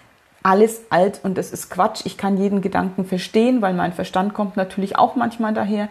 alles 0.43 0.83
alt 0.91 1.21
und 1.23 1.39
das 1.39 1.51
ist 1.51 1.71
Quatsch. 1.71 2.03
Ich 2.05 2.19
kann 2.19 2.37
jeden 2.37 2.61
Gedanken 2.61 3.07
verstehen, 3.07 3.63
weil 3.63 3.73
mein 3.73 3.95
Verstand 3.95 4.35
kommt 4.35 4.59
natürlich 4.59 4.99
auch 4.99 5.17
manchmal 5.17 5.55
daher. 5.55 5.89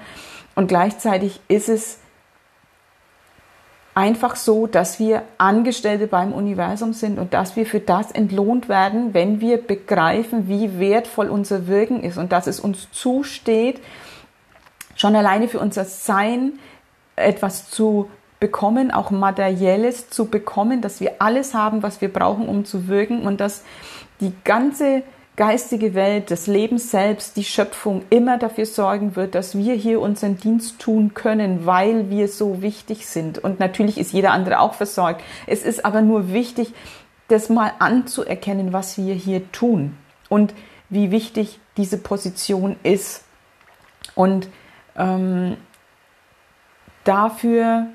Und 0.54 0.68
gleichzeitig 0.68 1.40
ist 1.48 1.68
es 1.68 1.98
einfach 3.96 4.36
so, 4.36 4.68
dass 4.68 5.00
wir 5.00 5.24
Angestellte 5.40 6.06
beim 6.06 6.32
Universum 6.32 6.94
sind 6.94 7.18
und 7.18 7.34
dass 7.34 7.56
wir 7.56 7.66
für 7.66 7.80
das 7.80 8.12
entlohnt 8.12 8.70
werden, 8.70 9.16
wenn 9.16 9.42
wir 9.42 9.58
begreifen, 9.58 10.48
wie 10.48 10.80
wertvoll 10.80 11.30
unser 11.30 11.66
Wirken 11.66 12.04
ist 12.04 12.20
und 12.20 12.32
dass 12.32 12.46
es 12.46 12.60
uns 12.60 12.88
zusteht, 12.92 13.82
schon 14.96 15.16
alleine 15.16 15.48
für 15.48 15.60
unser 15.60 15.86
Sein, 15.86 16.60
etwas 17.16 17.70
zu 17.70 18.10
bekommen, 18.40 18.92
auch 18.92 19.12
materielles 19.12 20.10
zu 20.10 20.26
bekommen, 20.26 20.82
dass 20.82 21.00
wir 21.00 21.14
alles 21.20 21.54
haben, 21.54 21.84
was 21.84 22.02
wir 22.02 22.12
brauchen, 22.12 22.48
um 22.48 22.66
zu 22.66 22.88
wirken 22.88 23.26
und 23.26 23.40
dass 23.40 23.64
die 24.20 24.34
ganze 24.44 25.04
geistige 25.36 25.94
Welt, 25.94 26.32
das 26.32 26.48
Leben 26.48 26.78
selbst, 26.78 27.36
die 27.36 27.44
Schöpfung 27.44 28.04
immer 28.10 28.38
dafür 28.38 28.66
sorgen 28.66 29.16
wird, 29.16 29.36
dass 29.36 29.58
wir 29.58 29.74
hier 29.74 30.00
unseren 30.00 30.38
Dienst 30.38 30.80
tun 30.80 31.14
können, 31.14 31.66
weil 31.66 32.10
wir 32.10 32.28
so 32.28 32.62
wichtig 32.62 33.08
sind. 33.08 33.40
Und 33.40 33.60
natürlich 33.60 33.98
ist 33.98 34.14
jeder 34.14 34.32
andere 34.32 34.60
auch 34.60 34.74
versorgt. 34.74 35.22
Es 35.46 35.64
ist 35.64 35.84
aber 35.84 36.02
nur 36.02 36.32
wichtig, 36.32 36.74
das 37.28 37.50
mal 37.50 37.72
anzuerkennen, 37.80 38.72
was 38.72 38.98
wir 38.98 39.14
hier 39.14 39.52
tun 39.52 39.98
und 40.30 40.54
wie 40.90 41.12
wichtig 41.12 41.60
diese 41.76 41.98
Position 41.98 42.78
ist. 42.84 43.24
Und 44.14 44.48
ähm, 44.98 45.58
dafür 47.06 47.88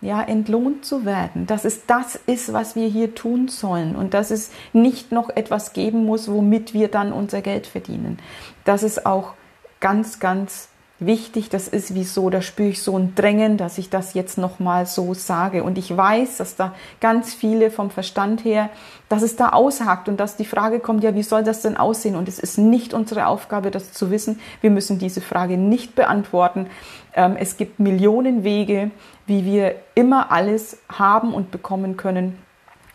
ja, 0.00 0.22
entlohnt 0.22 0.84
zu 0.84 1.04
werden, 1.04 1.46
dass 1.46 1.64
es 1.64 1.86
das 1.86 2.18
ist, 2.26 2.52
was 2.52 2.76
wir 2.76 2.88
hier 2.88 3.14
tun 3.14 3.48
sollen 3.48 3.96
und 3.96 4.14
dass 4.14 4.30
es 4.30 4.50
nicht 4.72 5.12
noch 5.12 5.30
etwas 5.30 5.72
geben 5.72 6.04
muss, 6.04 6.30
womit 6.30 6.74
wir 6.74 6.88
dann 6.88 7.12
unser 7.12 7.42
Geld 7.42 7.66
verdienen. 7.66 8.18
Das 8.64 8.82
ist 8.82 9.06
auch 9.06 9.34
ganz, 9.80 10.18
ganz 10.18 10.68
wichtig. 10.98 11.50
Das 11.50 11.68
ist 11.68 11.94
wieso, 11.94 12.30
da 12.30 12.40
spüre 12.40 12.70
ich 12.70 12.82
so 12.82 12.96
ein 12.96 13.14
Drängen, 13.14 13.56
dass 13.56 13.78
ich 13.78 13.90
das 13.90 14.14
jetzt 14.14 14.38
nochmal 14.38 14.86
so 14.86 15.14
sage. 15.14 15.62
Und 15.62 15.78
ich 15.78 15.94
weiß, 15.94 16.38
dass 16.38 16.56
da 16.56 16.74
ganz 17.00 17.34
viele 17.34 17.70
vom 17.70 17.90
Verstand 17.90 18.44
her, 18.44 18.70
dass 19.08 19.22
es 19.22 19.36
da 19.36 19.50
aushakt 19.50 20.08
und 20.08 20.18
dass 20.18 20.36
die 20.36 20.44
Frage 20.44 20.80
kommt, 20.80 21.04
ja, 21.04 21.14
wie 21.14 21.22
soll 21.22 21.44
das 21.44 21.62
denn 21.62 21.76
aussehen? 21.76 22.16
Und 22.16 22.28
es 22.28 22.38
ist 22.38 22.58
nicht 22.58 22.94
unsere 22.94 23.26
Aufgabe, 23.26 23.70
das 23.70 23.92
zu 23.92 24.10
wissen. 24.10 24.40
Wir 24.60 24.70
müssen 24.70 24.98
diese 24.98 25.20
Frage 25.20 25.56
nicht 25.56 25.94
beantworten. 25.94 26.66
Ähm, 27.14 27.36
es 27.38 27.56
gibt 27.56 27.78
Millionen 27.78 28.42
Wege, 28.44 28.90
wie 29.26 29.44
wir 29.44 29.76
immer 29.94 30.32
alles 30.32 30.78
haben 30.90 31.34
und 31.34 31.50
bekommen 31.50 31.96
können, 31.96 32.38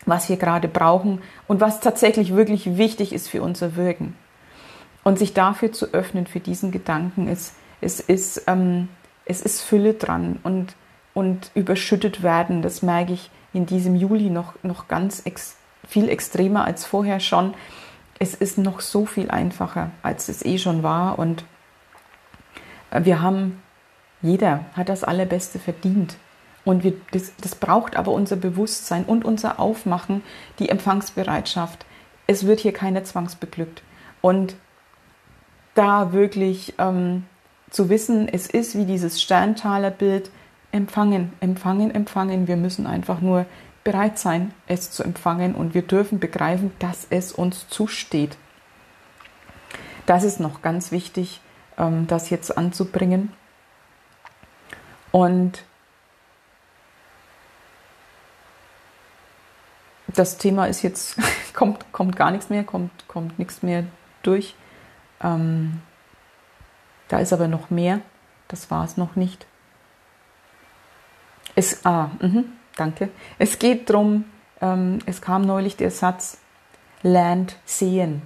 was 0.06 0.28
wir 0.28 0.36
gerade 0.36 0.66
brauchen 0.66 1.22
und 1.46 1.60
was 1.60 1.80
tatsächlich 1.80 2.34
wirklich 2.34 2.76
wichtig 2.76 3.12
ist 3.12 3.28
für 3.28 3.42
unser 3.42 3.76
Wirken. 3.76 4.16
Und 5.04 5.18
sich 5.18 5.34
dafür 5.34 5.72
zu 5.72 5.86
öffnen, 5.92 6.26
für 6.26 6.38
diesen 6.38 6.70
Gedanken 6.70 7.26
ist, 7.26 7.54
es 7.82 8.00
ist, 8.00 8.44
ähm, 8.46 8.88
es 9.26 9.42
ist 9.42 9.60
Fülle 9.60 9.94
dran 9.94 10.38
und, 10.42 10.74
und 11.12 11.50
überschüttet 11.54 12.22
werden. 12.22 12.62
Das 12.62 12.82
merke 12.82 13.12
ich 13.12 13.30
in 13.52 13.66
diesem 13.66 13.94
Juli 13.94 14.30
noch, 14.30 14.54
noch 14.62 14.88
ganz 14.88 15.22
ex, 15.26 15.56
viel 15.86 16.08
extremer 16.08 16.64
als 16.64 16.86
vorher 16.86 17.20
schon. 17.20 17.54
Es 18.18 18.34
ist 18.34 18.56
noch 18.56 18.80
so 18.80 19.04
viel 19.04 19.30
einfacher, 19.30 19.90
als 20.02 20.28
es 20.28 20.44
eh 20.44 20.58
schon 20.58 20.82
war. 20.82 21.18
Und 21.18 21.44
äh, 22.90 23.04
wir 23.04 23.20
haben, 23.20 23.60
jeder 24.22 24.64
hat 24.74 24.88
das 24.88 25.04
Allerbeste 25.04 25.58
verdient. 25.58 26.16
Und 26.64 26.84
wir, 26.84 26.94
das, 27.10 27.32
das 27.40 27.56
braucht 27.56 27.96
aber 27.96 28.12
unser 28.12 28.36
Bewusstsein 28.36 29.04
und 29.04 29.24
unser 29.24 29.58
Aufmachen, 29.58 30.22
die 30.60 30.68
Empfangsbereitschaft. 30.68 31.84
Es 32.28 32.46
wird 32.46 32.60
hier 32.60 32.72
keiner 32.72 33.02
zwangsbeglückt. 33.02 33.82
Und 34.20 34.54
da 35.74 36.12
wirklich 36.12 36.74
ähm, 36.78 37.24
zu 37.72 37.88
wissen, 37.88 38.28
es 38.28 38.46
ist 38.46 38.76
wie 38.76 38.84
dieses 38.84 39.20
Sterntalerbild, 39.20 40.30
empfangen, 40.72 41.32
empfangen, 41.40 41.90
empfangen. 41.90 42.46
Wir 42.46 42.56
müssen 42.56 42.86
einfach 42.86 43.20
nur 43.20 43.46
bereit 43.82 44.18
sein, 44.18 44.52
es 44.66 44.90
zu 44.90 45.02
empfangen 45.02 45.54
und 45.54 45.74
wir 45.74 45.82
dürfen 45.82 46.20
begreifen, 46.20 46.70
dass 46.78 47.06
es 47.08 47.32
uns 47.32 47.68
zusteht. 47.68 48.36
Das 50.04 50.22
ist 50.22 50.38
noch 50.38 50.60
ganz 50.60 50.92
wichtig, 50.92 51.40
ähm, 51.78 52.06
das 52.06 52.28
jetzt 52.28 52.56
anzubringen. 52.56 53.32
Und 55.10 55.64
das 60.08 60.36
Thema 60.36 60.66
ist 60.66 60.82
jetzt, 60.82 61.16
kommt, 61.54 61.90
kommt 61.92 62.16
gar 62.16 62.30
nichts 62.30 62.50
mehr, 62.50 62.64
kommt, 62.64 63.08
kommt 63.08 63.38
nichts 63.38 63.62
mehr 63.62 63.84
durch. 64.22 64.54
Ähm, 65.22 65.80
da 67.12 67.18
ist 67.18 67.34
aber 67.34 67.46
noch 67.46 67.68
mehr. 67.68 68.00
Das 68.48 68.70
war 68.70 68.84
es 68.84 68.96
noch 68.96 69.16
nicht. 69.16 69.46
Es, 71.54 71.84
ah, 71.84 72.10
mh, 72.20 72.44
danke. 72.76 73.10
Es 73.38 73.58
geht 73.58 73.90
darum, 73.90 74.24
ähm, 74.62 74.98
es 75.04 75.20
kam 75.20 75.42
neulich 75.42 75.76
der 75.76 75.90
Satz, 75.90 76.38
lernt 77.02 77.58
sehen. 77.66 78.22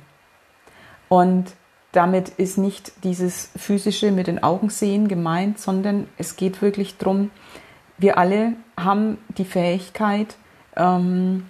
Und 1.08 1.52
damit 1.90 2.28
ist 2.28 2.58
nicht 2.58 3.02
dieses 3.02 3.50
physische 3.56 4.12
mit 4.12 4.28
den 4.28 4.40
Augen 4.44 4.70
sehen 4.70 5.08
gemeint, 5.08 5.58
sondern 5.58 6.06
es 6.16 6.36
geht 6.36 6.62
wirklich 6.62 6.96
darum, 6.96 7.32
wir 7.98 8.18
alle 8.18 8.52
haben 8.78 9.18
die 9.36 9.44
Fähigkeit, 9.44 10.36
ähm, 10.76 11.46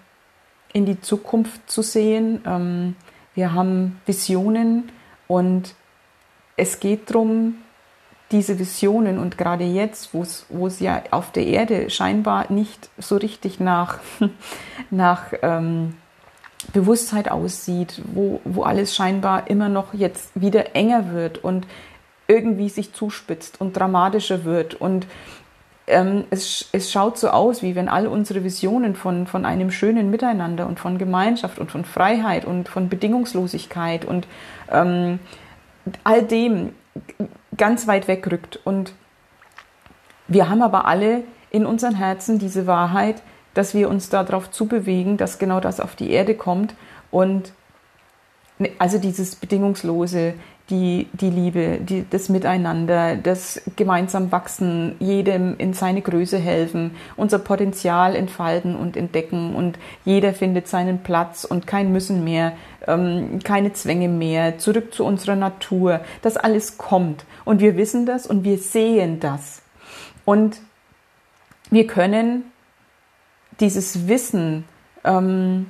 in 0.73 0.87
die 0.87 1.03
Zukunft 1.03 1.71
zu 1.71 1.83
sehen. 1.83 2.41
Ähm, 2.47 2.97
wir 3.35 3.53
haben 3.53 4.01
Visionen 4.07 4.91
und 5.27 5.75
es 6.57 6.81
geht 6.81 7.11
darum, 7.11 7.57
diese 8.33 8.59
Visionen 8.59 9.19
und 9.19 9.39
gerade 9.39 9.65
jetzt, 9.65 10.13
wo 10.13 10.23
es 10.67 10.81
ja 10.81 11.03
auf 11.13 11.31
der 11.31 11.47
Erde 11.47 11.91
scheinbar 11.91 12.51
nicht 12.51 12.89
so 12.99 13.17
richtig 13.17 13.61
nach, 13.61 13.99
nach 14.91 15.33
ähm, 15.43 15.95
Bewusstheit 16.73 17.31
aussieht, 17.31 18.03
wo, 18.13 18.41
wo 18.45 18.63
alles 18.63 18.95
scheinbar 18.95 19.49
immer 19.49 19.69
noch 19.69 19.95
jetzt 19.95 20.31
wieder 20.35 20.75
enger 20.75 21.13
wird 21.13 21.39
und 21.45 21.67
irgendwie 22.27 22.69
sich 22.69 22.93
zuspitzt 22.93 23.61
und 23.61 23.77
dramatischer 23.77 24.45
wird. 24.45 24.75
Und 24.75 25.07
ähm, 25.87 26.25
es, 26.31 26.69
es 26.73 26.91
schaut 26.91 27.19
so 27.19 27.29
aus, 27.29 27.63
wie 27.63 27.77
wenn 27.77 27.89
all 27.89 28.09
unsere 28.09 28.43
Visionen 28.43 28.97
von, 28.97 29.29
von 29.29 29.45
einem 29.45 29.71
schönen 29.71 30.11
Miteinander 30.11 30.67
und 30.67 30.81
von 30.81 30.99
Gemeinschaft 30.99 31.61
und 31.61 31.71
von 31.71 31.85
Freiheit 31.85 32.45
und 32.45 32.69
von 32.69 32.89
Bedingungslosigkeit 32.89 34.05
und 34.05 34.27
ähm, 34.73 35.21
all 36.05 36.23
dem 36.23 36.75
ganz 37.57 37.87
weit 37.87 38.09
wegrückt. 38.09 38.61
Und 38.65 38.93
wir 40.29 40.49
haben 40.49 40.63
aber 40.63 40.87
alle 40.87 41.25
in 41.51 41.67
unseren 41.67 41.95
Herzen 41.95 42.39
diese 42.39 42.67
Wahrheit, 42.67 43.23
dass 43.55 43.75
wir 43.75 43.89
uns 43.89 44.09
darauf 44.09 44.51
zubewegen, 44.51 45.17
dass 45.17 45.39
genau 45.39 45.61
das 45.61 45.81
auf 45.81 45.97
die 45.97 46.11
Erde 46.11 46.35
kommt 46.35 46.75
und 47.11 47.53
ne, 48.59 48.71
also 48.79 48.99
dieses 48.99 49.37
bedingungslose, 49.37 50.35
die, 50.71 51.07
die 51.13 51.31
Liebe, 51.31 51.79
die, 51.81 52.05
das 52.11 52.29
Miteinander, 52.29 53.17
das 53.17 53.63
gemeinsam 53.77 54.33
wachsen, 54.33 54.97
jedem 54.99 55.57
in 55.59 55.75
seine 55.75 56.03
Größe 56.03 56.39
helfen, 56.39 56.93
unser 57.17 57.39
Potenzial 57.39 58.17
entfalten 58.17 58.75
und 58.75 58.97
entdecken 58.97 59.55
und 59.55 59.79
jeder 60.05 60.35
findet 60.35 60.67
seinen 60.67 61.05
Platz 61.05 61.45
und 61.45 61.69
kein 61.69 61.93
Müssen 61.93 62.25
mehr, 62.25 62.53
ähm, 62.87 63.39
keine 63.45 63.75
Zwänge 63.75 64.09
mehr, 64.09 64.59
zurück 64.59 64.93
zu 64.93 65.05
unserer 65.05 65.37
Natur. 65.37 66.01
Das 66.23 66.37
alles 66.37 66.79
kommt 66.79 67.25
und 67.45 67.61
wir 67.61 67.77
wissen 67.77 68.05
das 68.05 68.27
und 68.27 68.43
wir 68.43 68.59
sehen 68.59 69.21
das. 69.21 69.63
Und 70.25 70.61
wir 71.71 71.87
können 71.87 72.45
dieses 73.61 74.09
Wissen 74.09 74.65
ähm, 75.05 75.67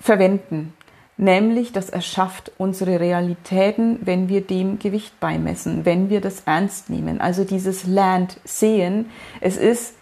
verwenden 0.00 0.72
nämlich 1.20 1.72
das 1.72 1.90
erschafft 1.90 2.50
unsere 2.56 2.98
Realitäten, 2.98 3.98
wenn 4.02 4.28
wir 4.28 4.40
dem 4.40 4.78
Gewicht 4.78 5.20
beimessen, 5.20 5.84
wenn 5.84 6.08
wir 6.08 6.22
das 6.22 6.44
ernst 6.46 6.88
nehmen. 6.88 7.20
Also 7.20 7.44
dieses 7.44 7.84
Lernt 7.84 8.38
sehen, 8.44 9.10
es 9.40 9.58
ist, 9.58 9.94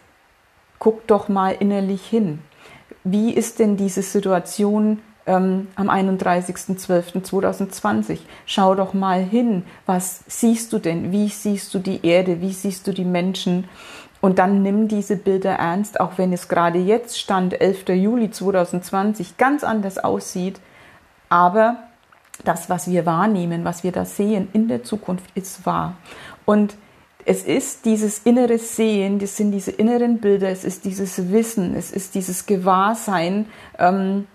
guck 0.79 1.09
doch 1.09 1.29
mal 1.29 1.57
innerlich 1.59 2.07
hin. 2.07 2.39
Wie 3.03 3.35
ist 3.35 3.59
denn 3.59 3.77
diese 3.77 4.03
Situation 4.03 5.01
ähm, 5.27 5.67
am 5.75 5.91
31.12.2020? 5.91 8.21
Schau 8.47 8.77
doch 8.77 8.95
mal 8.95 9.21
hin, 9.21 9.65
was 9.87 10.21
siehst 10.29 10.73
du 10.73 10.79
denn? 10.79 11.11
Wie 11.11 11.27
siehst 11.29 11.75
du 11.75 11.81
die 11.81 12.07
Erde? 12.07 12.41
Wie 12.41 12.53
siehst 12.53 12.87
du 12.87 12.93
die 12.93 13.05
Menschen? 13.05 13.65
Und 14.21 14.39
dann 14.39 14.63
nimm 14.63 14.87
diese 14.89 15.17
Bilder 15.17 15.55
ernst, 15.55 16.01
auch 16.01 16.13
wenn 16.17 16.33
es 16.33 16.49
gerade 16.49 16.79
jetzt 16.79 17.19
stand, 17.19 17.61
11. 17.61 17.89
Juli 17.89 18.31
2020, 18.31 19.37
ganz 19.37 19.65
anders 19.65 19.99
aussieht 19.99 20.61
aber 21.29 21.77
das, 22.45 22.71
was 22.71 22.91
wir 22.91 23.07
wahrnehmen, 23.07 23.65
was 23.65 23.85
wir 23.85 23.93
da 23.93 24.05
sehen 24.05 24.49
in 24.53 24.69
der 24.69 24.85
Zukunft, 24.85 25.25
ist 25.35 25.67
wahr. 25.67 25.97
Und 26.45 26.77
es 27.25 27.43
ist 27.43 27.85
dieses 27.85 28.21
innere 28.21 28.59
Sehen, 28.59 29.19
das 29.19 29.37
sind 29.37 29.53
diese 29.53 29.71
inneren 29.71 30.19
Bilder, 30.19 30.49
es 30.49 30.65
ist 30.65 30.85
dieses 30.85 31.31
Wissen, 31.31 31.75
es 31.75 31.91
ist 31.91 32.15
dieses 32.15 32.47
Gewahrsein, 32.47 33.47
ähm, 33.79 34.27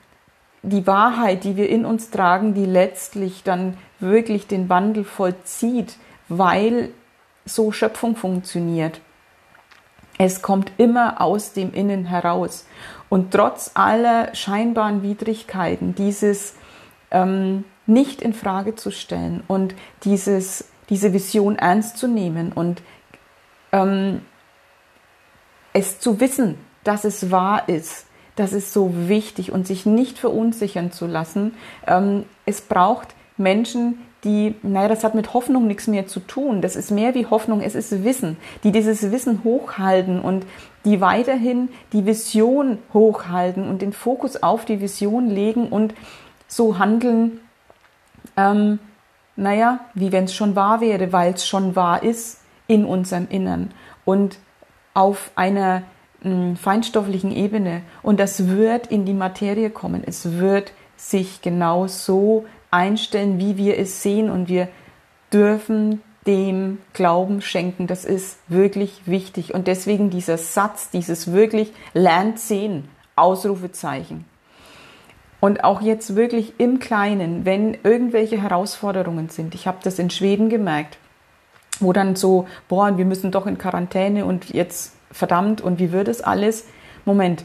die 0.62 0.86
Wahrheit, 0.86 1.44
die 1.44 1.58
wir 1.58 1.70
in 1.70 1.86
uns 1.86 2.10
tragen, 2.10 2.54
die 2.54 2.66
letztlich 2.66 3.44
dann 3.44 3.78
wirklich 4.00 4.48
den 4.48 4.70
Wandel 4.70 5.04
vollzieht, 5.04 5.98
weil 6.30 6.90
so 7.46 7.72
Schöpfung 7.72 8.16
funktioniert. 8.16 9.02
Es 10.18 10.42
kommt 10.42 10.72
immer 10.78 11.20
aus 11.20 11.54
dem 11.54 11.74
Innen 11.74 12.06
heraus. 12.06 12.68
Und 13.10 13.32
trotz 13.32 13.72
aller 13.74 14.34
scheinbaren 14.36 15.04
Widrigkeiten, 15.04 15.96
dieses 15.96 16.56
ähm, 17.14 17.64
nicht 17.86 18.22
in 18.22 18.34
Frage 18.34 18.76
zu 18.76 18.92
stellen 18.92 19.44
und 19.48 19.76
dieses, 20.04 20.70
diese 20.90 21.14
Vision 21.14 21.58
ernst 21.58 21.98
zu 21.98 22.08
nehmen 22.08 22.52
und 22.52 22.82
ähm, 23.72 24.22
es 25.74 26.00
zu 26.00 26.20
wissen, 26.20 26.58
dass 26.84 27.04
es 27.06 27.32
wahr 27.32 27.70
ist. 27.70 28.06
Das 28.36 28.52
ist 28.52 28.74
so 28.74 29.08
wichtig 29.08 29.52
und 29.52 29.68
sich 29.68 29.86
nicht 29.86 30.18
verunsichern 30.18 30.92
zu 30.92 31.06
lassen. 31.06 31.54
Ähm, 31.88 32.26
es 32.46 32.62
braucht 32.62 33.10
Menschen, 33.38 34.00
die, 34.24 34.56
naja, 34.64 34.88
das 34.88 35.04
hat 35.04 35.16
mit 35.16 35.34
Hoffnung 35.34 35.68
nichts 35.68 35.88
mehr 35.88 36.08
zu 36.08 36.20
tun. 36.20 36.62
Das 36.62 36.76
ist 36.76 36.92
mehr 36.92 37.14
wie 37.14 37.26
Hoffnung, 37.26 37.62
es 37.62 37.76
ist 37.76 38.04
Wissen, 38.04 38.38
die 38.64 38.72
dieses 38.72 39.12
Wissen 39.12 39.44
hochhalten 39.44 40.22
und 40.22 40.46
die 40.86 41.02
weiterhin 41.02 41.70
die 41.92 42.06
Vision 42.06 42.78
hochhalten 42.94 43.68
und 43.68 43.82
den 43.82 43.94
Fokus 43.94 44.42
auf 44.42 44.66
die 44.66 44.82
Vision 44.82 45.30
legen 45.30 45.68
und 45.68 45.94
so 46.56 46.78
handeln, 46.78 47.40
ähm, 48.38 48.80
naja, 49.36 49.80
wie 49.94 50.12
wenn 50.12 50.26
es 50.26 50.36
schon 50.36 50.56
wahr 50.56 50.82
wäre, 50.82 51.12
weil 51.12 51.34
es 51.34 51.48
schon 51.48 51.76
wahr 51.76 52.04
ist 52.04 52.42
in 52.68 52.86
unserem 52.86 53.28
Innern 53.30 53.72
und 54.06 54.38
auf 54.94 55.32
einer 55.36 55.84
mh, 56.22 56.32
hm, 56.32 56.56
feinstofflichen 56.56 57.32
Ebene. 57.32 57.82
Und 58.02 58.20
das 58.20 58.48
wird 58.48 58.88
in 58.88 59.06
die 59.06 59.14
Materie 59.14 59.70
kommen. 59.70 60.04
Es 60.06 60.38
wird 60.38 60.74
sich 60.96 61.42
genau 61.42 61.88
so 61.88 62.46
einstellen, 62.72 63.40
wie 63.40 63.58
wir 63.58 63.78
es 63.78 64.02
sehen. 64.02 64.30
Und 64.30 64.50
wir 64.50 64.68
dürfen 65.32 66.02
dem 66.26 66.80
Glauben 66.94 67.42
schenken. 67.42 67.88
Das 67.88 68.06
ist 68.06 68.38
wirklich 68.48 69.02
wichtig. 69.06 69.54
Und 69.54 69.68
deswegen 69.68 70.10
dieser 70.10 70.38
Satz, 70.38 70.90
dieses 70.90 71.32
wirklich 71.32 71.74
lernt 71.94 72.40
sehen, 72.40 72.88
Ausrufezeichen. 73.16 74.26
Und 75.44 75.66
auch 75.66 75.82
jetzt 75.82 76.16
wirklich 76.16 76.54
im 76.58 76.80
Kleinen, 76.80 77.44
wenn 77.44 77.78
irgendwelche 77.84 78.42
Herausforderungen 78.42 79.28
sind. 79.28 79.56
Ich 79.56 79.68
habe 79.68 79.80
das 79.84 80.00
in 80.00 80.10
Schweden 80.10 80.48
gemerkt, 80.48 80.98
wo 81.82 81.92
dann 81.92 82.16
so, 82.16 82.48
boah, 82.70 82.98
wir 82.98 83.04
müssen 83.04 83.30
doch 83.30 83.46
in 83.46 83.58
Quarantäne 83.58 84.24
und 84.24 84.52
jetzt 84.52 84.96
verdammt 85.12 85.60
und 85.60 85.80
wie 85.80 85.92
wird 85.92 86.08
es 86.08 86.22
alles? 86.22 86.66
Moment, 87.04 87.44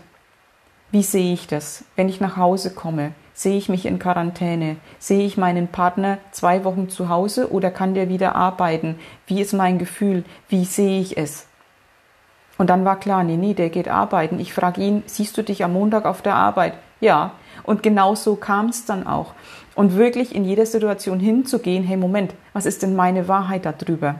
wie 0.92 1.02
sehe 1.02 1.32
ich 1.32 1.48
das, 1.48 1.87
wenn 1.96 2.08
ich 2.08 2.20
nach 2.20 2.37
Hause 2.37 2.72
komme? 2.72 3.14
Sehe 3.34 3.58
ich 3.58 3.68
mich 3.68 3.84
in 3.84 3.98
Quarantäne? 3.98 4.76
Sehe 5.00 5.26
ich 5.26 5.37
meinen 5.37 5.66
Partner 5.66 6.18
zwei 6.30 6.62
Wochen 6.62 6.88
zu 6.90 7.08
Hause 7.08 7.50
oder 7.50 7.72
kann 7.72 7.94
der 7.94 8.08
wieder 8.08 8.37
arbeiten? 8.37 8.94
Wie 9.26 9.40
ist 9.40 9.54
mein 9.54 9.76
Gefühl? 9.76 10.22
Wie 10.48 10.66
sehe 10.66 11.00
ich 11.00 11.16
es? 11.16 11.48
Und 12.58 12.70
dann 12.70 12.84
war 12.84 13.00
klar, 13.00 13.24
nee, 13.24 13.37
nee, 13.37 13.54
der 13.54 13.70
geht 13.70 13.88
arbeiten. 13.88 14.38
Ich 14.38 14.54
frage 14.54 14.82
ihn, 14.82 15.02
siehst 15.06 15.37
du 15.37 15.42
dich 15.42 15.64
am 15.64 15.72
Montag 15.72 16.04
auf 16.04 16.22
der 16.22 16.37
Arbeit? 16.37 16.74
Ja. 17.00 17.32
Und 17.62 17.82
genau 17.82 18.14
so 18.14 18.36
kam 18.36 18.68
es 18.68 18.84
dann 18.84 19.06
auch. 19.06 19.34
Und 19.74 19.96
wirklich 19.96 20.34
in 20.34 20.44
jeder 20.44 20.66
Situation 20.66 21.20
hinzugehen, 21.20 21.84
hey 21.84 21.96
Moment, 21.96 22.34
was 22.52 22.66
ist 22.66 22.82
denn 22.82 22.96
meine 22.96 23.28
Wahrheit 23.28 23.64
darüber? 23.64 24.16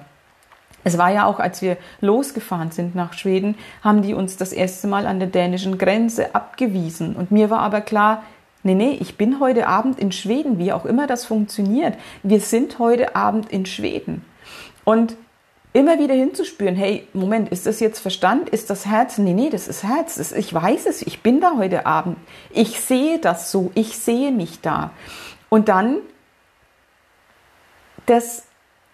Es 0.85 0.97
war 0.97 1.11
ja 1.11 1.27
auch, 1.27 1.41
als 1.41 1.61
wir 1.61 1.77
losgefahren 2.01 2.71
sind 2.71 2.95
nach 2.95 3.13
Schweden, 3.13 3.57
haben 3.83 4.03
die 4.03 4.15
uns 4.15 4.37
das 4.37 4.53
erste 4.53 4.87
Mal 4.87 5.07
an 5.07 5.19
der 5.19 5.29
dänischen 5.29 5.77
Grenze 5.77 6.35
abgewiesen. 6.35 7.17
Und 7.17 7.31
mir 7.31 7.51
war 7.51 7.61
aber 7.61 7.81
klar, 7.81 8.23
nee, 8.63 8.75
nee, 8.75 8.97
ich 9.01 9.17
bin 9.17 9.41
heute 9.41 9.67
Abend 9.67 9.99
in 9.99 10.13
Schweden, 10.13 10.59
wie 10.59 10.73
auch 10.73 10.85
immer 10.85 11.07
das 11.07 11.25
funktioniert. 11.25 11.99
Wir 12.23 12.41
sind 12.41 12.79
heute 12.79 13.17
Abend 13.17 13.51
in 13.51 13.67
Schweden. 13.67 14.25
Und 14.85 15.17
immer 15.79 16.01
wieder 16.01 16.15
hinzuspüren, 16.15 16.75
hey, 16.75 17.07
Moment, 17.13 17.51
ist 17.51 17.65
das 17.65 17.79
jetzt 17.79 18.01
Verstand? 18.01 18.49
Ist 18.49 18.69
das 18.69 18.85
Herz? 18.85 19.17
Nee, 19.17 19.33
nee, 19.33 19.49
das 19.49 19.69
ist 19.69 19.85
Herz. 19.85 20.17
Das, 20.17 20.33
ich 20.33 20.53
weiß 20.53 20.87
es, 20.87 21.03
ich 21.03 21.23
bin 21.23 21.41
da 21.41 21.53
heute 21.57 21.87
Abend. 21.87 22.17
Ich 22.51 22.81
sehe 22.81 23.21
das 23.21 23.53
so, 23.53 23.71
ich 23.77 23.97
sehe 23.97 24.33
mich 24.33 24.61
da. 24.61 24.91
Und 25.49 25.69
dann 25.69 25.99
das 28.07 28.43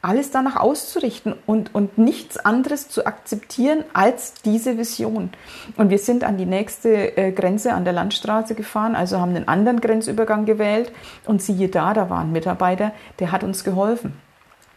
alles 0.02 0.30
danach 0.30 0.56
auszurichten 0.56 1.34
und, 1.46 1.74
und 1.74 1.96
nichts 1.96 2.36
anderes 2.36 2.90
zu 2.90 3.06
akzeptieren 3.06 3.84
als 3.94 4.34
diese 4.34 4.76
Vision. 4.76 5.30
Und 5.78 5.88
wir 5.88 5.98
sind 5.98 6.22
an 6.22 6.36
die 6.36 6.44
nächste 6.44 7.16
äh, 7.16 7.32
Grenze 7.32 7.72
an 7.72 7.84
der 7.84 7.94
Landstraße 7.94 8.54
gefahren, 8.54 8.94
also 8.94 9.18
haben 9.18 9.34
einen 9.34 9.48
anderen 9.48 9.80
Grenzübergang 9.80 10.44
gewählt 10.44 10.92
und 11.24 11.40
siehe 11.40 11.70
da, 11.70 11.94
da 11.94 12.10
war 12.10 12.20
ein 12.20 12.32
Mitarbeiter, 12.32 12.92
der 13.20 13.32
hat 13.32 13.42
uns 13.42 13.64
geholfen. 13.64 14.12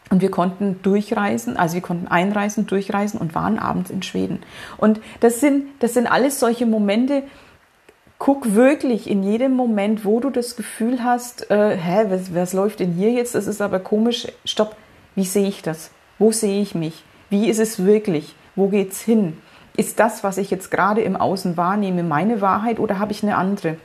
Und 0.09 0.21
wir 0.21 0.31
konnten 0.31 0.79
durchreisen, 0.83 1.57
also 1.57 1.75
wir 1.75 1.81
konnten 1.81 2.07
einreisen, 2.07 2.65
durchreisen 2.65 3.19
und 3.19 3.35
waren 3.35 3.59
abends 3.59 3.89
in 3.89 4.03
Schweden. 4.03 4.39
Und 4.77 5.01
das 5.19 5.41
sind, 5.41 5.65
das 5.79 5.93
sind 5.93 6.07
alles 6.07 6.39
solche 6.39 6.65
Momente, 6.65 7.23
guck 8.19 8.55
wirklich 8.55 9.09
in 9.09 9.23
jedem 9.23 9.53
Moment, 9.53 10.05
wo 10.05 10.19
du 10.19 10.29
das 10.29 10.55
Gefühl 10.55 11.03
hast, 11.03 11.51
äh, 11.51 11.77
hä, 11.77 12.05
was, 12.09 12.33
was 12.33 12.53
läuft 12.53 12.79
denn 12.79 12.93
hier 12.93 13.11
jetzt? 13.11 13.35
Das 13.35 13.47
ist 13.47 13.61
aber 13.61 13.79
komisch. 13.79 14.27
Stopp, 14.45 14.75
wie 15.15 15.25
sehe 15.25 15.47
ich 15.47 15.61
das? 15.61 15.91
Wo 16.19 16.31
sehe 16.31 16.61
ich 16.61 16.73
mich? 16.73 17.03
Wie 17.29 17.49
ist 17.49 17.59
es 17.59 17.85
wirklich? 17.85 18.35
Wo 18.55 18.69
geht's 18.69 19.01
hin? 19.01 19.37
Ist 19.75 19.99
das, 19.99 20.23
was 20.23 20.39
ich 20.39 20.49
jetzt 20.49 20.71
gerade 20.71 21.01
im 21.01 21.15
Außen 21.15 21.57
wahrnehme, 21.57 22.01
meine 22.01 22.41
Wahrheit 22.41 22.79
oder 22.79 22.97
habe 22.97 23.11
ich 23.11 23.21
eine 23.21 23.35
andere? 23.35 23.77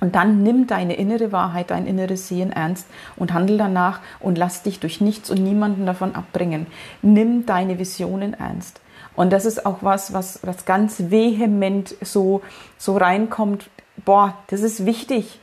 Und 0.00 0.14
dann 0.14 0.42
nimm 0.42 0.66
deine 0.66 0.94
innere 0.94 1.32
Wahrheit, 1.32 1.70
dein 1.70 1.86
inneres 1.86 2.28
Sehen 2.28 2.52
ernst 2.52 2.86
und 3.16 3.32
handel 3.32 3.58
danach 3.58 4.00
und 4.20 4.38
lass 4.38 4.62
dich 4.62 4.78
durch 4.78 5.00
nichts 5.00 5.30
und 5.30 5.42
niemanden 5.42 5.86
davon 5.86 6.14
abbringen. 6.14 6.66
Nimm 7.02 7.46
deine 7.46 7.78
Visionen 7.78 8.34
ernst. 8.34 8.80
Und 9.16 9.32
das 9.32 9.44
ist 9.44 9.66
auch 9.66 9.78
was, 9.80 10.12
was, 10.12 10.38
was 10.44 10.64
ganz 10.64 11.10
vehement 11.10 11.96
so, 12.00 12.42
so 12.76 12.96
reinkommt. 12.96 13.68
boah, 14.04 14.34
das 14.46 14.60
ist 14.60 14.86
wichtig. 14.86 15.40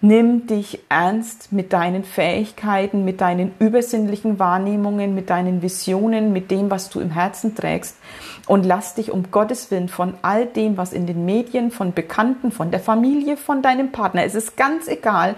Nimm 0.00 0.46
dich 0.46 0.80
ernst 0.88 1.52
mit 1.52 1.72
deinen 1.72 2.02
Fähigkeiten, 2.02 3.04
mit 3.04 3.20
deinen 3.20 3.52
übersinnlichen 3.58 4.38
Wahrnehmungen, 4.38 5.14
mit 5.14 5.30
deinen 5.30 5.62
Visionen, 5.62 6.32
mit 6.32 6.50
dem, 6.50 6.70
was 6.70 6.88
du 6.88 6.98
im 6.98 7.10
Herzen 7.10 7.54
trägst 7.54 7.96
und 8.46 8.64
lass 8.64 8.94
dich 8.94 9.10
um 9.10 9.30
Gottes 9.30 9.70
Willen 9.70 9.88
von 9.88 10.14
all 10.22 10.46
dem, 10.46 10.76
was 10.76 10.92
in 10.92 11.06
den 11.06 11.24
Medien, 11.24 11.70
von 11.70 11.92
Bekannten, 11.92 12.50
von 12.50 12.70
der 12.70 12.80
Familie, 12.80 13.36
von 13.36 13.62
deinem 13.62 13.92
Partner, 13.92 14.24
es 14.24 14.34
ist 14.34 14.56
ganz 14.56 14.88
egal, 14.88 15.36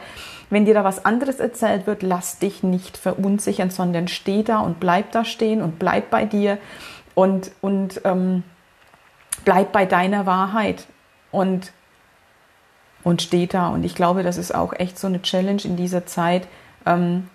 wenn 0.51 0.65
dir 0.65 0.75
da 0.75 0.85
was 0.85 1.05
anderes 1.05 1.41
erzählt 1.41 1.87
wird, 1.87 2.03
lass 2.03 2.39
dich 2.39 2.63
nicht 2.63 2.97
verunsichern, 2.97 3.71
sondern 3.71 4.09
steh 4.09 4.43
da 4.43 4.61
und 4.61 4.79
bleib 4.79 5.11
da 5.13 5.25
stehen 5.25 5.63
und 5.63 5.79
bleib 5.79 6.11
bei 6.11 6.25
dir 6.25 6.59
und, 7.15 7.51
und 7.61 8.01
ähm, 8.05 8.43
bleib 9.45 9.73
bei 9.73 9.87
deiner 9.87 10.27
Wahrheit 10.27 10.87
und 11.31 11.73
und 13.05 13.23
steht 13.23 13.55
da. 13.55 13.69
Und 13.69 13.85
ich 13.85 13.95
glaube, 13.95 14.23
das 14.23 14.39
ist 14.39 14.55
auch 14.55 14.73
echt 14.73 14.99
so 14.99 15.07
eine 15.07 15.23
Challenge 15.23 15.63
in 15.63 15.77
dieser 15.77 16.07
Zeit. 16.07 16.49
Ähm, 16.87 17.29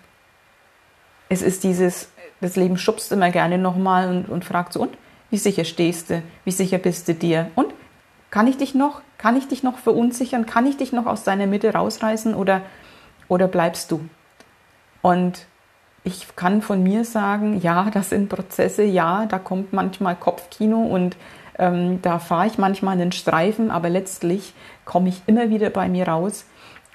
es 1.28 1.42
ist 1.42 1.64
dieses, 1.64 2.10
das 2.40 2.56
Leben 2.56 2.76
schubst 2.76 3.12
immer 3.12 3.30
gerne 3.30 3.56
nochmal 3.56 4.08
und, 4.10 4.28
und 4.28 4.44
fragt 4.44 4.72
so, 4.72 4.82
und 4.82 4.98
wie 5.30 5.38
sicher 5.38 5.64
stehst 5.64 6.10
du? 6.10 6.22
Wie 6.44 6.50
sicher 6.50 6.78
bist 6.78 7.08
du 7.08 7.14
dir? 7.14 7.50
Und 7.54 7.72
kann 8.30 8.46
ich 8.46 8.56
dich 8.56 8.74
noch, 8.74 9.00
kann 9.18 9.36
ich 9.36 9.48
dich 9.48 9.62
noch 9.62 9.78
verunsichern? 9.78 10.46
Kann 10.46 10.66
ich 10.66 10.76
dich 10.76 10.92
noch 10.92 11.06
aus 11.06 11.24
deiner 11.24 11.46
Mitte 11.46 11.72
rausreißen 11.72 12.34
oder, 12.34 12.62
oder 13.28 13.48
bleibst 13.48 13.90
du? 13.90 14.00
Und 15.02 15.46
ich 16.04 16.34
kann 16.36 16.62
von 16.62 16.82
mir 16.82 17.04
sagen, 17.04 17.60
ja, 17.60 17.90
das 17.90 18.10
sind 18.10 18.28
Prozesse, 18.28 18.84
ja, 18.84 19.26
da 19.26 19.38
kommt 19.38 19.72
manchmal 19.72 20.16
Kopfkino 20.16 20.82
und 20.82 21.16
ähm, 21.58 22.00
da 22.02 22.18
fahre 22.18 22.46
ich 22.46 22.58
manchmal 22.58 22.94
einen 22.94 23.12
Streifen, 23.12 23.70
aber 23.70 23.90
letztlich 23.90 24.54
komme 24.84 25.10
ich 25.10 25.22
immer 25.26 25.50
wieder 25.50 25.70
bei 25.70 25.88
mir 25.88 26.08
raus 26.08 26.46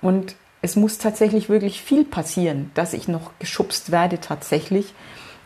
und 0.02 0.36
es 0.62 0.76
muss 0.76 0.98
tatsächlich 0.98 1.50
wirklich 1.50 1.82
viel 1.82 2.04
passieren, 2.04 2.71
dass 2.74 2.93
ich 2.93 3.08
noch 3.08 3.32
geschubst 3.38 3.91
werde 3.91 4.19
tatsächlich. 4.19 4.95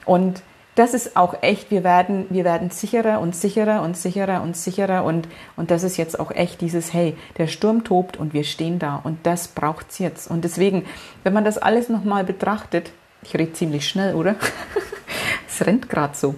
Und 0.06 0.42
das 0.80 0.94
ist 0.94 1.18
auch 1.18 1.36
echt, 1.42 1.72
wir 1.72 1.84
werden, 1.84 2.26
wir 2.30 2.46
werden 2.46 2.70
sicherer 2.70 3.20
und 3.20 3.36
sicherer 3.36 3.82
und 3.82 3.98
sicherer 3.98 4.42
und 4.42 4.56
sicherer 4.56 5.04
und, 5.04 5.28
und 5.58 5.72
das 5.72 5.84
ist 5.84 5.98
jetzt 5.98 6.18
auch 6.18 6.32
echt 6.32 6.62
dieses, 6.62 6.94
hey, 6.94 7.18
der 7.38 7.48
Sturm 7.48 7.84
tobt 7.84 8.16
und 8.16 8.34
wir 8.34 8.46
stehen 8.46 8.80
da 8.80 8.96
und 8.96 9.26
das 9.26 9.50
braucht 9.50 9.88
es 9.90 10.00
jetzt. 10.00 10.32
Und 10.32 10.46
deswegen, 10.46 10.86
wenn 11.26 11.34
man 11.34 11.44
das 11.44 11.58
alles 11.58 11.90
nochmal 11.90 12.24
betrachtet, 12.24 12.94
ich 13.24 13.34
rede 13.34 13.52
ziemlich 13.52 13.90
schnell, 13.90 14.16
oder? 14.16 14.38
es 15.50 15.68
rennt 15.68 15.90
gerade 15.90 16.16
so. 16.16 16.36